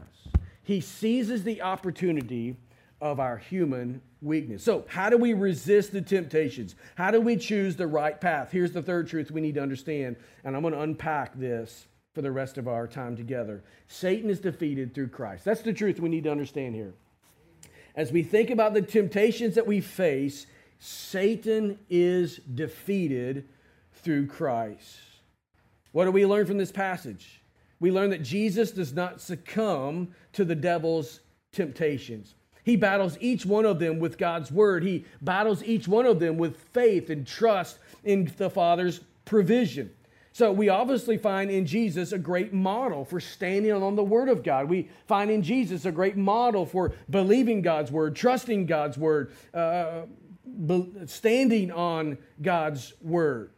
[0.62, 2.56] He seizes the opportunity
[3.00, 4.62] of our human weakness.
[4.62, 6.76] So, how do we resist the temptations?
[6.94, 8.52] How do we choose the right path?
[8.52, 12.22] Here's the third truth we need to understand, and I'm going to unpack this for
[12.22, 13.64] the rest of our time together.
[13.88, 15.44] Satan is defeated through Christ.
[15.44, 16.94] That's the truth we need to understand here.
[17.96, 20.46] As we think about the temptations that we face,
[20.78, 23.48] Satan is defeated
[23.94, 24.98] through Christ.
[25.90, 27.41] What do we learn from this passage?
[27.82, 31.18] We learn that Jesus does not succumb to the devil's
[31.50, 32.36] temptations.
[32.62, 34.84] He battles each one of them with God's word.
[34.84, 39.90] He battles each one of them with faith and trust in the Father's provision.
[40.30, 44.44] So we obviously find in Jesus a great model for standing on the Word of
[44.44, 44.68] God.
[44.68, 50.02] We find in Jesus a great model for believing God's Word, trusting God's Word, uh,
[51.06, 53.50] standing on God's Word.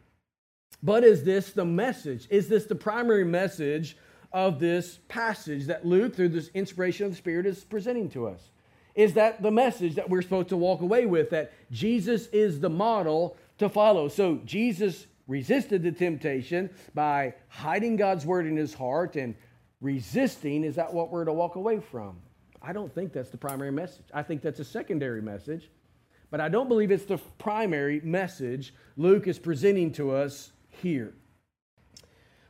[0.81, 2.27] But is this the message?
[2.31, 3.97] Is this the primary message
[4.35, 8.49] of this passage that Luke, through this inspiration of the Spirit, is presenting to us?
[8.93, 11.29] Is that the message that we're supposed to walk away with?
[11.29, 14.09] That Jesus is the model to follow.
[14.09, 19.35] So Jesus resisted the temptation by hiding God's word in his heart and
[19.79, 22.17] resisting, is that what we're to walk away from?
[22.61, 24.05] I don't think that's the primary message.
[24.13, 25.69] I think that's a secondary message,
[26.29, 31.13] but I don't believe it's the primary message Luke is presenting to us here.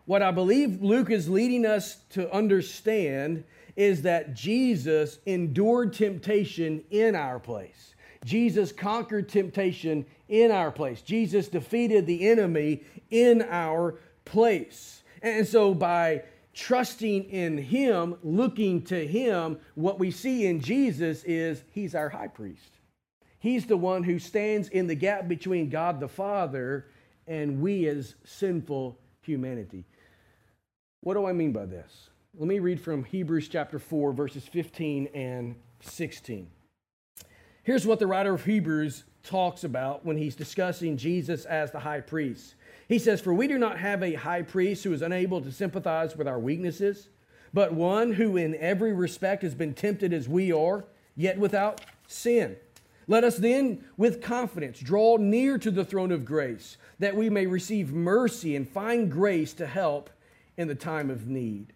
[0.05, 3.43] What I believe Luke is leading us to understand
[3.75, 7.95] is that Jesus endured temptation in our place.
[8.23, 11.01] Jesus conquered temptation in our place.
[11.01, 15.03] Jesus defeated the enemy in our place.
[15.21, 21.63] And so by trusting in Him, looking to Him, what we see in Jesus is
[21.71, 22.79] He's our high priest.
[23.39, 26.87] He's the one who stands in the gap between God the Father
[27.27, 29.83] and we as sinful humanity.
[31.05, 32.09] What do I mean by this?
[32.35, 36.47] Let me read from Hebrews chapter 4, verses 15 and 16.
[37.61, 42.01] Here's what the writer of Hebrews talks about when he's discussing Jesus as the high
[42.01, 42.55] priest.
[42.89, 46.15] He says, For we do not have a high priest who is unable to sympathize
[46.15, 47.09] with our weaknesses,
[47.53, 52.55] but one who in every respect has been tempted as we are, yet without sin.
[53.07, 57.45] Let us then, with confidence, draw near to the throne of grace, that we may
[57.45, 60.09] receive mercy and find grace to help
[60.57, 61.73] in the time of need.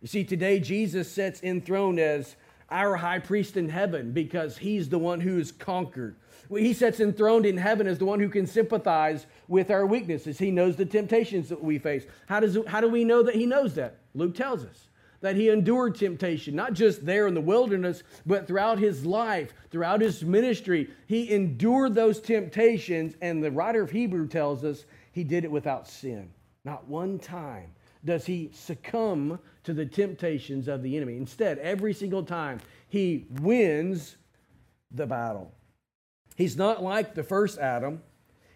[0.00, 2.36] You see, today Jesus sits enthroned as
[2.70, 6.16] our high priest in heaven because he's the one who is conquered.
[6.50, 10.38] He sits enthroned in heaven as the one who can sympathize with our weaknesses.
[10.38, 12.04] He knows the temptations that we face.
[12.26, 13.98] How, does, how do we know that he knows that?
[14.14, 14.88] Luke tells us
[15.20, 20.02] that he endured temptation, not just there in the wilderness, but throughout his life, throughout
[20.02, 20.90] his ministry.
[21.06, 25.88] He endured those temptations, and the writer of Hebrew tells us he did it without
[25.88, 26.28] sin.
[26.64, 27.73] Not one time
[28.04, 31.16] does he succumb to the temptations of the enemy.
[31.16, 34.16] Instead, every single time, he wins
[34.90, 35.52] the battle.
[36.36, 38.02] He's not like the first Adam.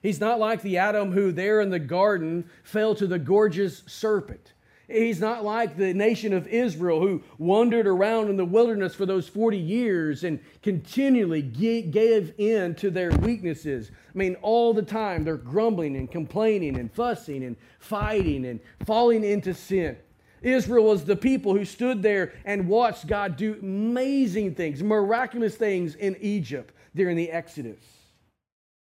[0.02, 4.52] He's not like the Adam who, there in the garden, fell to the gorgeous serpent.
[4.88, 9.29] He's not like the nation of Israel who wandered around in the wilderness for those
[9.29, 13.90] 40 years and continually gave in to their weaknesses.
[14.14, 19.24] I mean, all the time they're grumbling and complaining and fussing and fighting and falling
[19.24, 19.98] into sin.
[20.40, 25.96] Israel was the people who stood there and watched God do amazing things, miraculous things
[25.96, 27.81] in Egypt during the Exodus.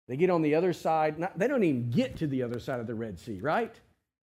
[0.06, 2.78] They get on the other side, not, they don't even get to the other side
[2.78, 3.74] of the Red Sea, right?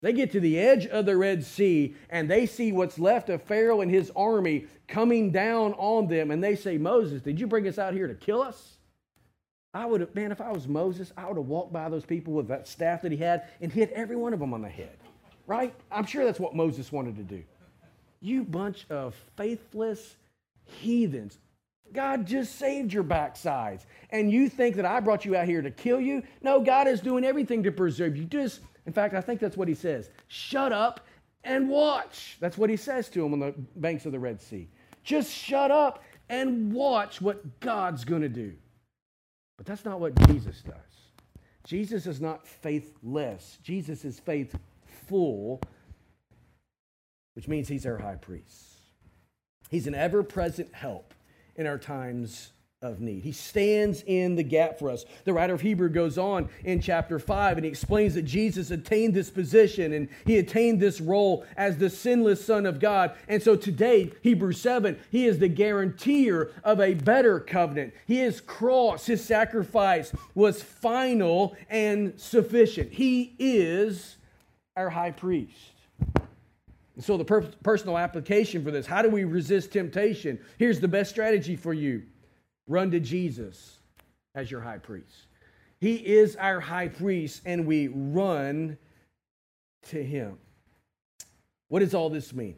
[0.02, 3.42] They get to the edge of the Red Sea and they see what's left of
[3.42, 6.30] Pharaoh and his army coming down on them.
[6.30, 8.76] And they say, Moses, did you bring us out here to kill us?
[9.72, 12.32] I would have, man, if I was Moses, I would have walked by those people
[12.32, 14.96] with that staff that he had and hit every one of them on the head,
[15.46, 15.74] right?
[15.90, 17.42] I'm sure that's what Moses wanted to do.
[18.20, 20.16] You bunch of faithless
[20.64, 21.38] heathens.
[21.92, 23.84] God just saved your backsides.
[24.10, 26.22] And you think that I brought you out here to kill you?
[26.42, 28.24] No, God is doing everything to preserve you.
[28.24, 30.10] Just In fact, I think that's what he says.
[30.28, 31.00] Shut up
[31.44, 32.36] and watch.
[32.40, 34.68] That's what he says to him on the banks of the Red Sea.
[35.04, 38.54] Just shut up and watch what God's going to do.
[39.56, 40.74] But that's not what Jesus does.
[41.64, 45.60] Jesus is not faithless, Jesus is faithful,
[47.34, 48.62] which means he's our high priest.
[49.68, 51.12] He's an ever present help
[51.56, 53.24] in our times of need.
[53.24, 55.06] He stands in the gap for us.
[55.24, 59.14] The writer of Hebrew goes on in chapter 5 and he explains that Jesus attained
[59.14, 63.12] this position and he attained this role as the sinless Son of God.
[63.28, 67.94] And so today, Hebrews 7, he is the guarantor of a better covenant.
[68.06, 72.92] His cross, his sacrifice was final and sufficient.
[72.92, 74.18] He is
[74.76, 75.72] our high priest.
[76.94, 80.38] And so, the per- personal application for this how do we resist temptation?
[80.58, 82.02] Here's the best strategy for you
[82.66, 83.78] Run to Jesus
[84.34, 85.26] as your high priest.
[85.78, 88.78] He is our high priest, and we run
[89.90, 90.38] to him.
[91.68, 92.56] What does all this mean?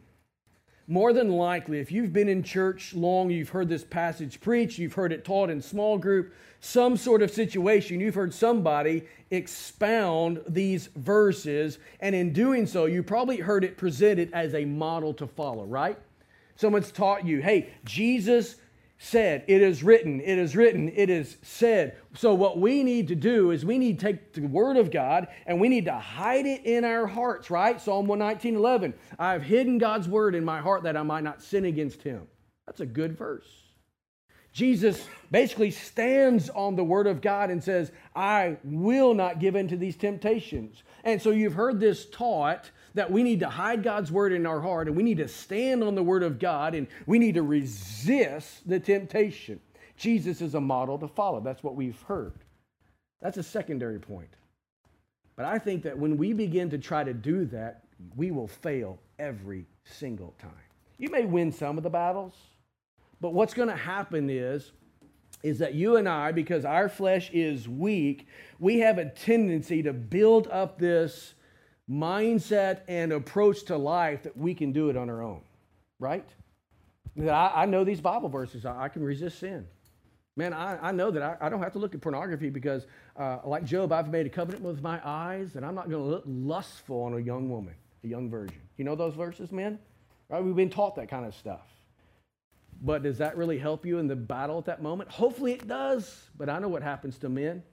[0.87, 4.93] More than likely, if you've been in church long, you've heard this passage preached, you've
[4.93, 10.87] heard it taught in small group, some sort of situation, you've heard somebody expound these
[10.95, 15.65] verses, and in doing so, you probably heard it presented as a model to follow,
[15.65, 15.99] right?
[16.55, 18.55] Someone's taught you, hey, Jesus
[19.01, 21.95] said, it is written, it is written, it is said.
[22.15, 25.29] So, what we need to do is we need to take the Word of God
[25.47, 27.79] and we need to hide it in our hearts, right?
[27.79, 28.93] Psalm 119 11.
[29.17, 32.27] I have hidden God's Word in my heart that I might not sin against Him.
[32.65, 33.47] That's a good verse.
[34.51, 39.69] Jesus basically stands on the Word of God and says, I will not give in
[39.69, 40.83] to these temptations.
[41.05, 44.61] And so, you've heard this taught that we need to hide God's word in our
[44.61, 47.43] heart and we need to stand on the word of God and we need to
[47.43, 49.59] resist the temptation.
[49.97, 51.39] Jesus is a model to follow.
[51.39, 52.33] That's what we've heard.
[53.21, 54.29] That's a secondary point.
[55.35, 57.83] But I think that when we begin to try to do that,
[58.15, 60.51] we will fail every single time.
[60.97, 62.33] You may win some of the battles,
[63.21, 64.71] but what's going to happen is
[65.41, 68.27] is that you and I, because our flesh is weak,
[68.59, 71.33] we have a tendency to build up this
[71.89, 75.41] mindset and approach to life that we can do it on our own,
[75.99, 76.27] right?
[77.19, 78.65] I, I know these Bible verses.
[78.65, 79.65] I, I, can resist sin.
[80.35, 82.85] Man, I, I know that I, I, don't have to look at pornography because,
[83.17, 86.09] uh, like Job, I've made a covenant with my eyes and I'm not going to
[86.09, 87.73] look lustful on a young woman,
[88.03, 88.61] a young virgin.
[88.77, 89.79] You know those verses, men?
[90.29, 90.43] Right?
[90.43, 91.67] We've been taught that kind of stuff.
[92.81, 95.09] But does that really help you in the battle at that moment?
[95.09, 96.29] Hopefully it does.
[96.37, 97.63] But I know what happens to men,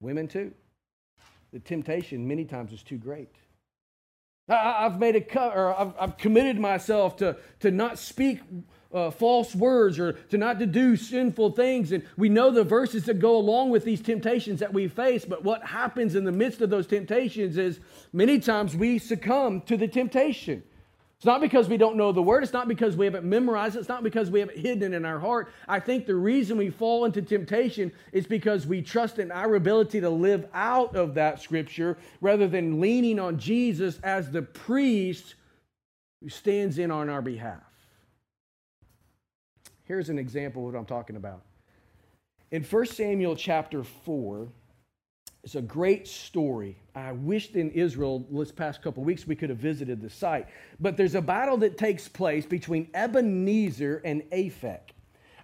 [0.00, 0.52] women too.
[1.52, 3.34] The temptation many times is too great.
[4.48, 8.40] I, have made a cut, or I've, I've, committed myself to, to not speak
[8.92, 11.92] uh, false words or to not to do sinful things.
[11.92, 15.24] And we know the verses that go along with these temptations that we face.
[15.24, 17.80] But what happens in the midst of those temptations is
[18.12, 20.62] many times we succumb to the temptation.
[21.22, 22.42] It's not because we don't know the word.
[22.42, 23.78] It's not because we haven't memorized it.
[23.78, 25.52] It's not because we haven't hidden it in our heart.
[25.68, 30.00] I think the reason we fall into temptation is because we trust in our ability
[30.00, 35.36] to live out of that scripture rather than leaning on Jesus as the priest
[36.20, 37.62] who stands in on our behalf.
[39.84, 41.42] Here's an example of what I'm talking about.
[42.50, 44.48] In 1 Samuel chapter 4,
[45.44, 46.76] it's a great story.
[46.94, 50.46] I wished in Israel this past couple weeks we could have visited the site.
[50.78, 54.80] But there's a battle that takes place between Ebenezer and Aphek.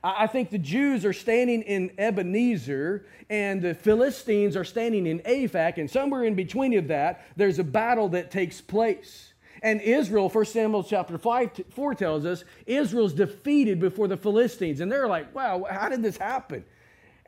[0.04, 5.78] I think the Jews are standing in Ebenezer and the Philistines are standing in Aphek,
[5.78, 9.32] and somewhere in between of that, there's a battle that takes place.
[9.60, 14.80] And Israel, 1 Samuel chapter 5, 4 tells us, Israel's defeated before the Philistines.
[14.80, 16.64] And they're like, wow, how did this happen?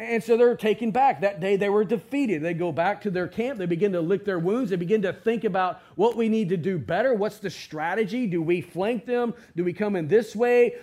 [0.01, 1.21] And so they're taken back.
[1.21, 2.43] That day they were defeated.
[2.43, 3.59] They go back to their camp.
[3.59, 4.71] They begin to lick their wounds.
[4.71, 7.13] They begin to think about what we need to do better.
[7.13, 8.27] What's the strategy?
[8.27, 9.35] Do we flank them?
[9.57, 10.77] Do we come in this way?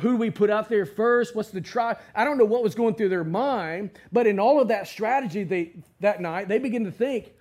[0.00, 1.36] Who do we put out there first?
[1.36, 1.94] What's the try?
[2.16, 5.44] I don't know what was going through their mind, but in all of that strategy
[5.44, 7.32] they, that night, they begin to think,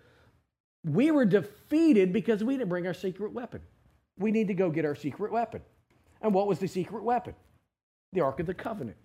[0.85, 3.61] we were defeated because we didn't bring our secret weapon.
[4.19, 5.63] We need to go get our secret weapon.
[6.21, 7.33] And what was the secret weapon?
[8.11, 8.97] The Ark of the Covenant.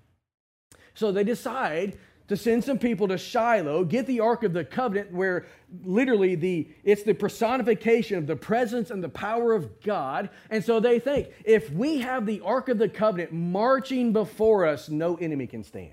[0.94, 1.96] So they decide
[2.28, 5.46] to send some people to Shiloh, get the Ark of the Covenant, where
[5.82, 10.30] literally the it's the personification of the presence and the power of God.
[10.50, 14.88] And so they think, if we have the Ark of the Covenant marching before us,
[14.88, 15.92] no enemy can stand.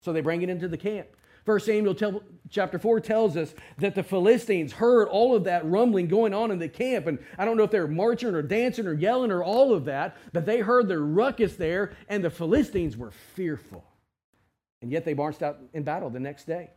[0.00, 1.08] So they bring it into the camp.
[1.44, 6.06] First Samuel tell, chapter 4 tells us that the Philistines heard all of that rumbling
[6.06, 7.08] going on in the camp.
[7.08, 9.86] And I don't know if they were marching or dancing or yelling or all of
[9.86, 13.84] that, but they heard the ruckus there, and the Philistines were fearful.
[14.82, 16.70] And yet they marched out in battle the next day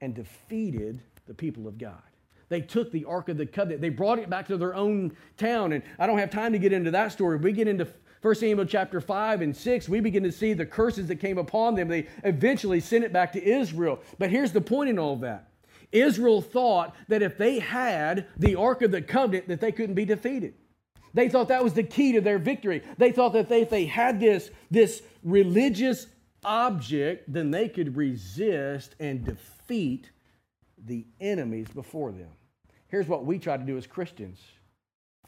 [0.00, 2.02] and defeated the people of God.
[2.50, 3.80] They took the Ark of the Covenant.
[3.80, 5.72] They brought it back to their own town.
[5.72, 7.38] And I don't have time to get into that story.
[7.38, 7.86] We get into
[8.20, 11.74] 1 Samuel chapter 5 and 6, we begin to see the curses that came upon
[11.74, 11.88] them.
[11.88, 14.00] They eventually sent it back to Israel.
[14.18, 15.50] But here's the point in all that.
[15.92, 20.06] Israel thought that if they had the Ark of the Covenant, that they couldn't be
[20.06, 20.54] defeated.
[21.12, 22.82] They thought that was the key to their victory.
[22.96, 26.06] They thought that they, if they had this, this religious
[26.44, 30.10] object, then they could resist and defeat
[30.86, 32.30] the enemies before them.
[32.88, 34.40] Here's what we try to do as Christians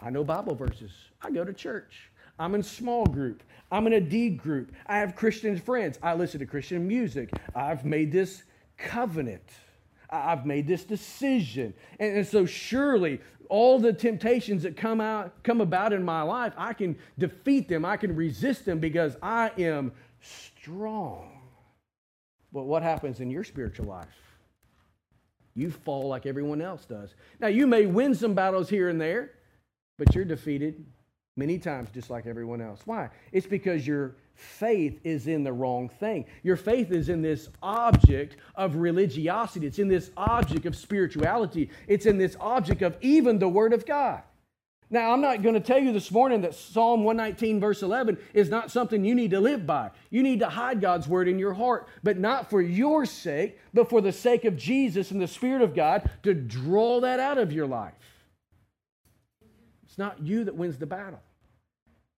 [0.01, 0.93] I know Bible verses,
[1.23, 2.11] I go to church.
[2.39, 3.43] I'm in small group.
[3.73, 4.73] I'm in a D group.
[4.87, 5.99] I have Christian friends.
[6.03, 7.31] I listen to Christian music.
[7.55, 8.43] I've made this
[8.77, 9.49] covenant.
[10.11, 11.75] I've made this decision.
[11.99, 16.53] And, and, so surely all the temptations that come out come about in my life,
[16.57, 17.85] I can defeat them.
[17.85, 19.93] I can resist them because I am
[20.27, 21.41] strong.
[22.53, 24.07] But what happens in your spiritual life?
[25.55, 27.15] You fall like everyone else does.
[27.41, 29.33] Now you may win some battles here and there,
[29.99, 30.85] but you're defeated
[31.37, 32.81] many times just like everyone else.
[32.85, 33.11] Why?
[33.33, 36.27] It's because your faith is in the wrong thing.
[36.43, 42.07] Your faith is in this object of religiosity, it's in this object of spirituality, it's
[42.07, 44.23] in this object of even the Word of God.
[44.89, 48.49] Now, I'm not going to tell you this morning that Psalm 119, verse 11, is
[48.49, 49.91] not something you need to live by.
[50.11, 53.91] You need to hide God's word in your heart, but not for your sake, but
[53.91, 57.53] for the sake of Jesus and the Spirit of God to draw that out of
[57.53, 57.95] your life.
[59.85, 61.21] It's not you that wins the battle,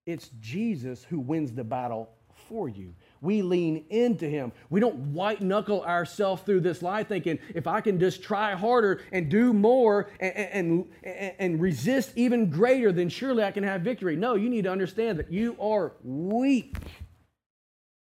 [0.05, 2.11] it's Jesus who wins the battle
[2.49, 2.95] for you.
[3.21, 4.53] We lean into Him.
[4.71, 9.03] We don't white knuckle ourselves through this life thinking, if I can just try harder
[9.13, 14.17] and do more and, and, and resist even greater, then surely I can have victory.
[14.17, 16.77] No, you need to understand that you are weak,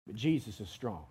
[0.07, 1.05] but Jesus is strong.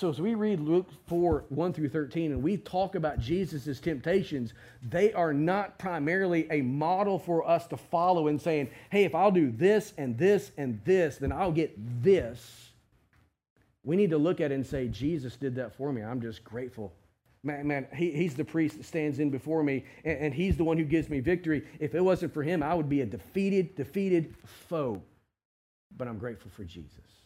[0.00, 4.54] So, as we read Luke 4 1 through 13, and we talk about Jesus' temptations,
[4.82, 9.30] they are not primarily a model for us to follow and saying, hey, if I'll
[9.30, 12.70] do this and this and this, then I'll get this.
[13.84, 16.00] We need to look at it and say, Jesus did that for me.
[16.00, 16.94] I'm just grateful.
[17.42, 20.64] Man, man he, he's the priest that stands in before me, and, and he's the
[20.64, 21.62] one who gives me victory.
[21.78, 25.02] If it wasn't for him, I would be a defeated, defeated foe.
[25.94, 27.19] But I'm grateful for Jesus.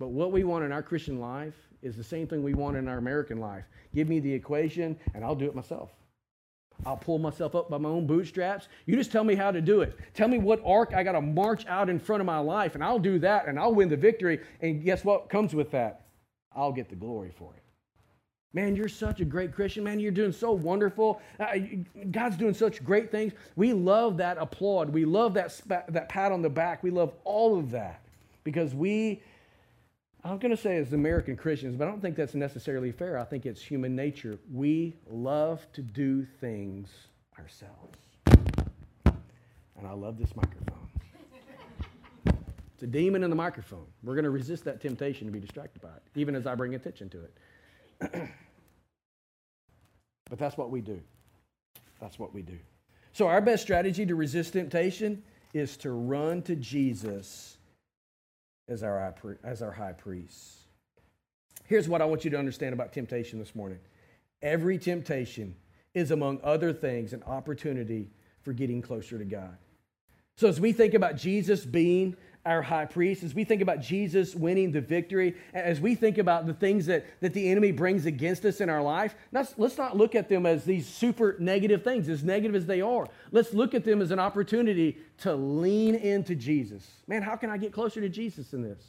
[0.00, 2.88] But what we want in our Christian life is the same thing we want in
[2.88, 3.64] our American life.
[3.94, 5.90] Give me the equation, and I'll do it myself.
[6.86, 8.68] I'll pull myself up by my own bootstraps.
[8.86, 9.98] You just tell me how to do it.
[10.14, 12.82] Tell me what ark I got to march out in front of my life, and
[12.82, 14.40] I'll do that, and I'll win the victory.
[14.62, 16.06] And guess what comes with that?
[16.56, 17.62] I'll get the glory for it.
[18.54, 19.84] Man, you're such a great Christian.
[19.84, 21.20] Man, you're doing so wonderful.
[21.38, 21.58] Uh,
[22.10, 23.34] God's doing such great things.
[23.54, 24.88] We love that applaud.
[24.88, 26.82] We love that, that pat on the back.
[26.82, 28.00] We love all of that
[28.44, 29.20] because we
[30.22, 33.18] I'm going to say as American Christians, but I don't think that's necessarily fair.
[33.18, 34.38] I think it's human nature.
[34.52, 36.90] We love to do things
[37.38, 37.98] ourselves.
[39.06, 40.76] And I love this microphone.
[42.74, 43.86] It's a demon in the microphone.
[44.02, 46.74] We're going to resist that temptation to be distracted by it, even as I bring
[46.74, 47.34] attention to it.
[50.28, 51.00] but that's what we do.
[51.98, 52.58] That's what we do.
[53.12, 57.58] So, our best strategy to resist temptation is to run to Jesus
[58.70, 59.14] as our,
[59.44, 60.60] as our high priest.
[61.66, 63.78] Here's what I want you to understand about temptation this morning
[64.42, 65.54] every temptation
[65.92, 68.08] is, among other things, an opportunity
[68.42, 69.56] for getting closer to God.
[70.36, 72.16] So, as we think about Jesus being
[72.46, 76.46] our high priest, as we think about Jesus winning the victory, as we think about
[76.46, 80.14] the things that, that the enemy brings against us in our life, let's not look
[80.14, 83.08] at them as these super negative things, as negative as they are.
[83.30, 86.88] Let's look at them as an opportunity to lean into Jesus.
[87.06, 88.82] Man, how can I get closer to Jesus in this?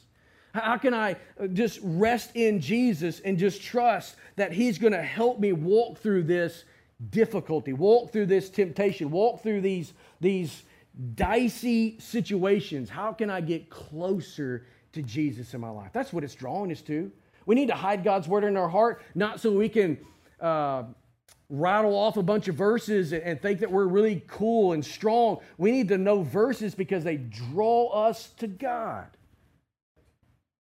[0.54, 5.02] How can I uh, just rest in Jesus and just trust that He's going to
[5.02, 6.64] help me walk through this
[7.10, 10.62] difficulty, walk through this temptation, walk through these, these
[11.14, 15.90] dicey situations, how can I get closer to Jesus in my life?
[15.92, 17.10] That's what it's drawing us to.
[17.46, 19.98] We need to hide God's word in our heart, not so we can
[20.40, 20.84] uh,
[21.48, 25.38] rattle off a bunch of verses and think that we're really cool and strong.
[25.58, 29.06] We need to know verses because they draw us to God.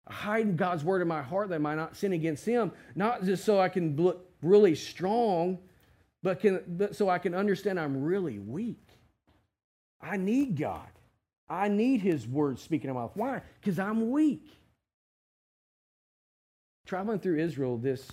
[0.09, 3.45] Hiding God's word in my heart that I might not sin against Him, not just
[3.45, 5.59] so I can look really strong,
[6.23, 8.88] but, can, but so I can understand I'm really weak.
[10.01, 10.89] I need God.
[11.49, 13.11] I need His word speaking in my life.
[13.15, 13.43] Why?
[13.61, 14.45] Because I'm weak.
[16.87, 18.11] Traveling through Israel this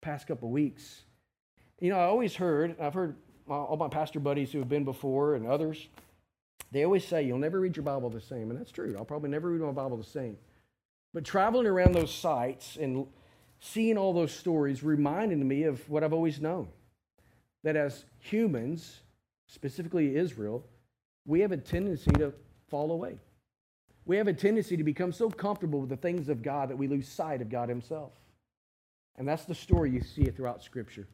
[0.00, 1.02] past couple weeks,
[1.80, 3.16] you know, I always heard, I've heard
[3.48, 5.88] all my pastor buddies who have been before and others,
[6.72, 8.50] they always say, You'll never read your Bible the same.
[8.50, 8.94] And that's true.
[8.98, 10.36] I'll probably never read my Bible the same.
[11.14, 13.06] But traveling around those sites and
[13.60, 16.68] seeing all those stories reminded me of what I've always known
[17.62, 19.00] that as humans,
[19.48, 20.64] specifically Israel,
[21.26, 22.32] we have a tendency to
[22.68, 23.18] fall away.
[24.04, 26.86] We have a tendency to become so comfortable with the things of God that we
[26.86, 28.12] lose sight of God Himself.
[29.16, 31.08] And that's the story you see it throughout Scripture.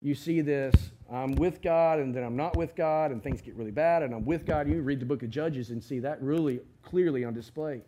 [0.00, 0.74] You see this
[1.10, 4.14] I'm with God, and then I'm not with God, and things get really bad, and
[4.14, 4.68] I'm with God.
[4.68, 7.82] You read the book of Judges and see that really clearly on display.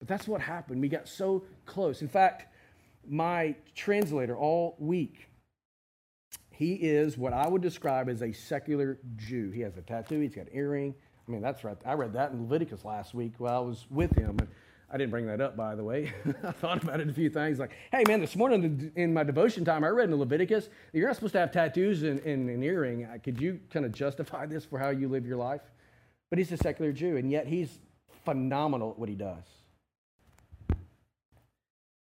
[0.00, 0.80] But that's what happened.
[0.80, 2.02] We got so close.
[2.02, 2.52] In fact,
[3.08, 5.27] my translator all week,
[6.58, 9.52] he is what I would describe as a secular Jew.
[9.52, 10.92] He has a tattoo, he's got an earring.
[11.26, 11.76] I mean, that's right.
[11.86, 14.36] I read that in Leviticus last week while I was with him.
[14.90, 16.12] I didn't bring that up, by the way.
[16.42, 17.60] I thought about it a few things.
[17.60, 21.14] Like, hey, man, this morning in my devotion time, I read in Leviticus you're not
[21.14, 23.04] supposed to have tattoos and, and an earring.
[23.04, 25.62] Uh, could you kind of justify this for how you live your life?
[26.28, 27.78] But he's a secular Jew, and yet he's
[28.24, 29.44] phenomenal at what he does.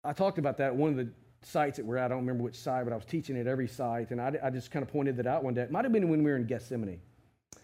[0.05, 1.09] I talked about that one of the
[1.41, 2.05] sites that we're at.
[2.05, 4.49] I don't remember which site, but I was teaching at every site, and I, I
[4.49, 5.61] just kind of pointed that out one day.
[5.61, 6.99] It might have been when we were in Gethsemane.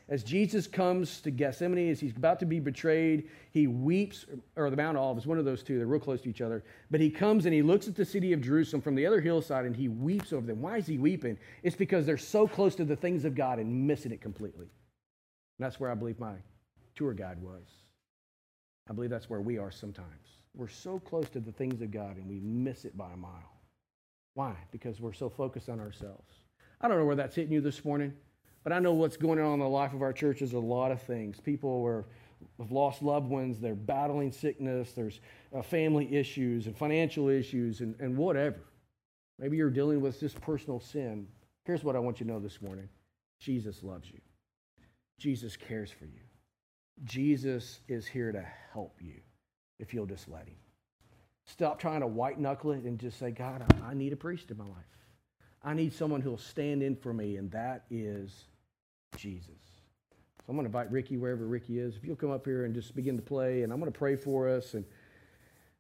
[0.08, 4.78] As Jesus comes to Gethsemane, as he's about to be betrayed, he weeps, or the
[4.78, 6.64] Mount of Olives, one of those two, they're real close to each other.
[6.92, 9.66] But he comes and he looks at the city of Jerusalem from the other hillside
[9.66, 10.62] and he weeps over them.
[10.62, 11.40] Why is he weeping?
[11.64, 14.68] It's because they're so close to the things of God and missing it completely.
[15.58, 16.36] And that's where I believe my
[16.96, 17.64] tour guide was.
[18.88, 20.38] I believe that's where we are sometimes.
[20.54, 23.55] We're so close to the things of God and we miss it by a mile.
[24.36, 24.56] Why?
[24.72, 26.36] Because we're so focused on ourselves.
[26.82, 28.14] I don't know where that's hitting you this morning,
[28.64, 30.92] but I know what's going on in the life of our church is a lot
[30.92, 31.40] of things.
[31.40, 32.06] People are,
[32.60, 35.22] have lost loved ones, they're battling sickness, there's
[35.56, 38.60] uh, family issues and financial issues and, and whatever.
[39.40, 41.28] Maybe you're dealing with just personal sin.
[41.64, 42.90] Here's what I want you to know this morning
[43.40, 44.20] Jesus loves you,
[45.18, 46.22] Jesus cares for you,
[47.06, 49.22] Jesus is here to help you
[49.80, 50.58] if you'll just let Him.
[51.46, 54.58] Stop trying to white knuckle it and just say, God, I need a priest in
[54.58, 54.86] my life.
[55.64, 58.46] I need someone who'll stand in for me, and that is
[59.18, 59.50] Jesus.
[60.46, 61.96] So I'm going to invite Ricky wherever Ricky is.
[61.96, 64.16] If you'll come up here and just begin to play, and I'm going to pray
[64.16, 64.86] for us and,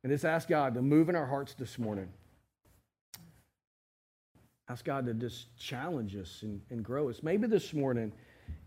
[0.03, 2.09] and just ask God to move in our hearts this morning.
[4.67, 7.21] Ask God to just challenge us and, and grow us.
[7.21, 8.11] Maybe this morning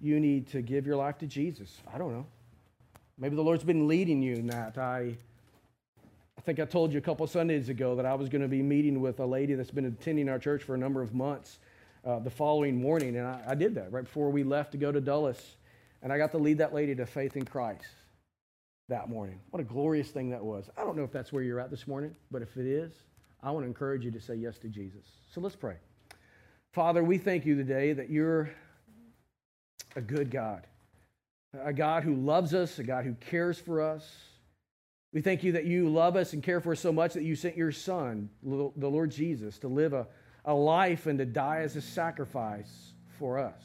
[0.00, 1.80] you need to give your life to Jesus.
[1.92, 2.26] I don't know.
[3.18, 4.78] Maybe the Lord's been leading you in that.
[4.78, 5.16] I, I
[6.48, 9.02] think I told you a couple Sundays ago that I was going to be meeting
[9.02, 11.58] with a lady that's been attending our church for a number of months
[12.06, 14.90] uh, the following morning, and I, I did that right before we left to go
[14.90, 15.56] to Dulles.
[16.00, 17.84] And I got to lead that lady to faith in Christ
[18.88, 19.40] that morning.
[19.50, 20.70] What a glorious thing that was.
[20.74, 22.94] I don't know if that's where you're at this morning, but if it is,
[23.42, 25.04] I want to encourage you to say yes to Jesus.
[25.30, 25.76] So let's pray.
[26.72, 28.48] Father, we thank you today that you're
[29.96, 30.66] a good God
[31.62, 34.10] a God who loves us, a God who cares for us.
[35.12, 37.34] We thank you that you love us and care for us so much that you
[37.34, 40.06] sent your Son, the Lord Jesus, to live a,
[40.44, 43.62] a life and to die as a sacrifice for us,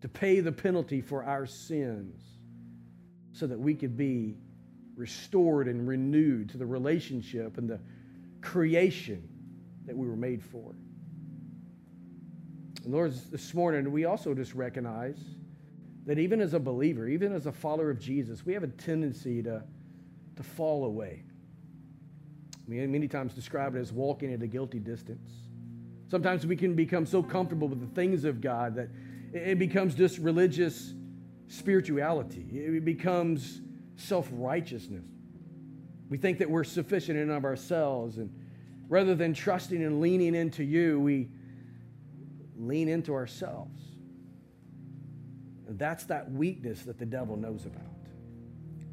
[0.00, 2.22] to pay the penalty for our sins,
[3.32, 4.36] so that we could be
[4.94, 7.80] restored and renewed to the relationship and the
[8.40, 9.28] creation
[9.86, 10.72] that we were made for.
[12.84, 15.18] And Lord, this morning we also just recognize
[16.06, 19.42] that even as a believer, even as a follower of Jesus, we have a tendency
[19.42, 19.64] to,
[20.36, 21.24] to fall away.
[22.66, 25.30] We many times describe it as walking at a guilty distance.
[26.08, 28.88] Sometimes we can become so comfortable with the things of God that
[29.32, 30.94] it becomes just religious
[31.48, 32.46] spirituality.
[32.52, 33.60] It becomes
[33.96, 35.04] self righteousness.
[36.08, 38.32] We think that we're sufficient in of ourselves, and
[38.88, 41.28] rather than trusting and leaning into you, we
[42.56, 43.80] lean into ourselves.
[45.66, 47.82] And That's that weakness that the devil knows about,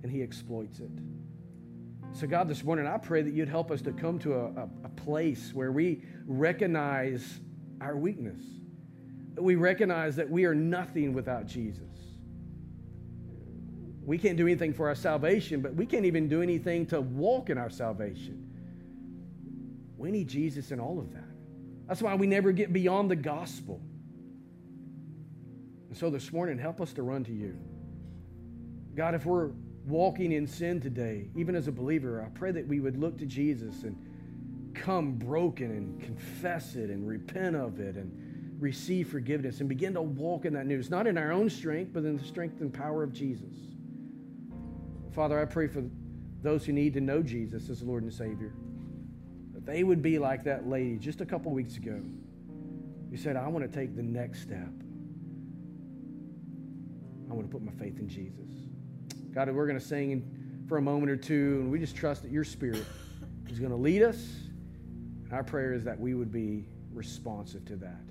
[0.03, 0.89] and he exploits it.
[2.14, 4.70] So, God, this morning, I pray that you'd help us to come to a, a,
[4.84, 7.39] a place where we recognize
[7.80, 8.41] our weakness.
[9.38, 11.84] We recognize that we are nothing without Jesus.
[14.03, 17.49] We can't do anything for our salvation, but we can't even do anything to walk
[17.49, 18.51] in our salvation.
[19.97, 21.24] We need Jesus in all of that.
[21.88, 23.80] That's why we never get beyond the gospel.
[25.88, 27.57] And so this morning, help us to run to you.
[28.95, 29.51] God, if we're
[29.86, 33.25] walking in sin today, even as a believer, I pray that we would look to
[33.25, 33.95] Jesus and
[34.73, 40.01] come broken and confess it and repent of it and receive forgiveness and begin to
[40.01, 43.03] walk in that news, not in our own strength, but in the strength and power
[43.03, 43.53] of Jesus.
[45.13, 45.84] Father, I pray for
[46.41, 48.53] those who need to know Jesus as Lord and Savior,
[49.53, 52.01] that they would be like that lady just a couple weeks ago
[53.09, 54.69] who said, I want to take the next step.
[57.29, 58.61] I want to put my faith in Jesus.
[59.34, 60.29] God, we're going to sing
[60.67, 62.84] for a moment or two, and we just trust that your Spirit
[63.49, 64.17] is going to lead us.
[65.23, 68.01] And Our prayer is that we would be responsive to that.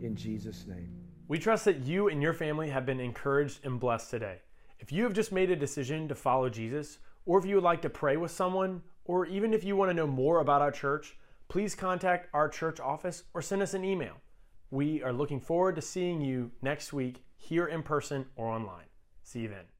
[0.00, 0.90] In Jesus' name.
[1.28, 4.38] We trust that you and your family have been encouraged and blessed today.
[4.78, 7.82] If you have just made a decision to follow Jesus, or if you would like
[7.82, 11.16] to pray with someone, or even if you want to know more about our church,
[11.48, 14.14] please contact our church office or send us an email.
[14.70, 18.86] We are looking forward to seeing you next week here in person or online.
[19.22, 19.75] See you then.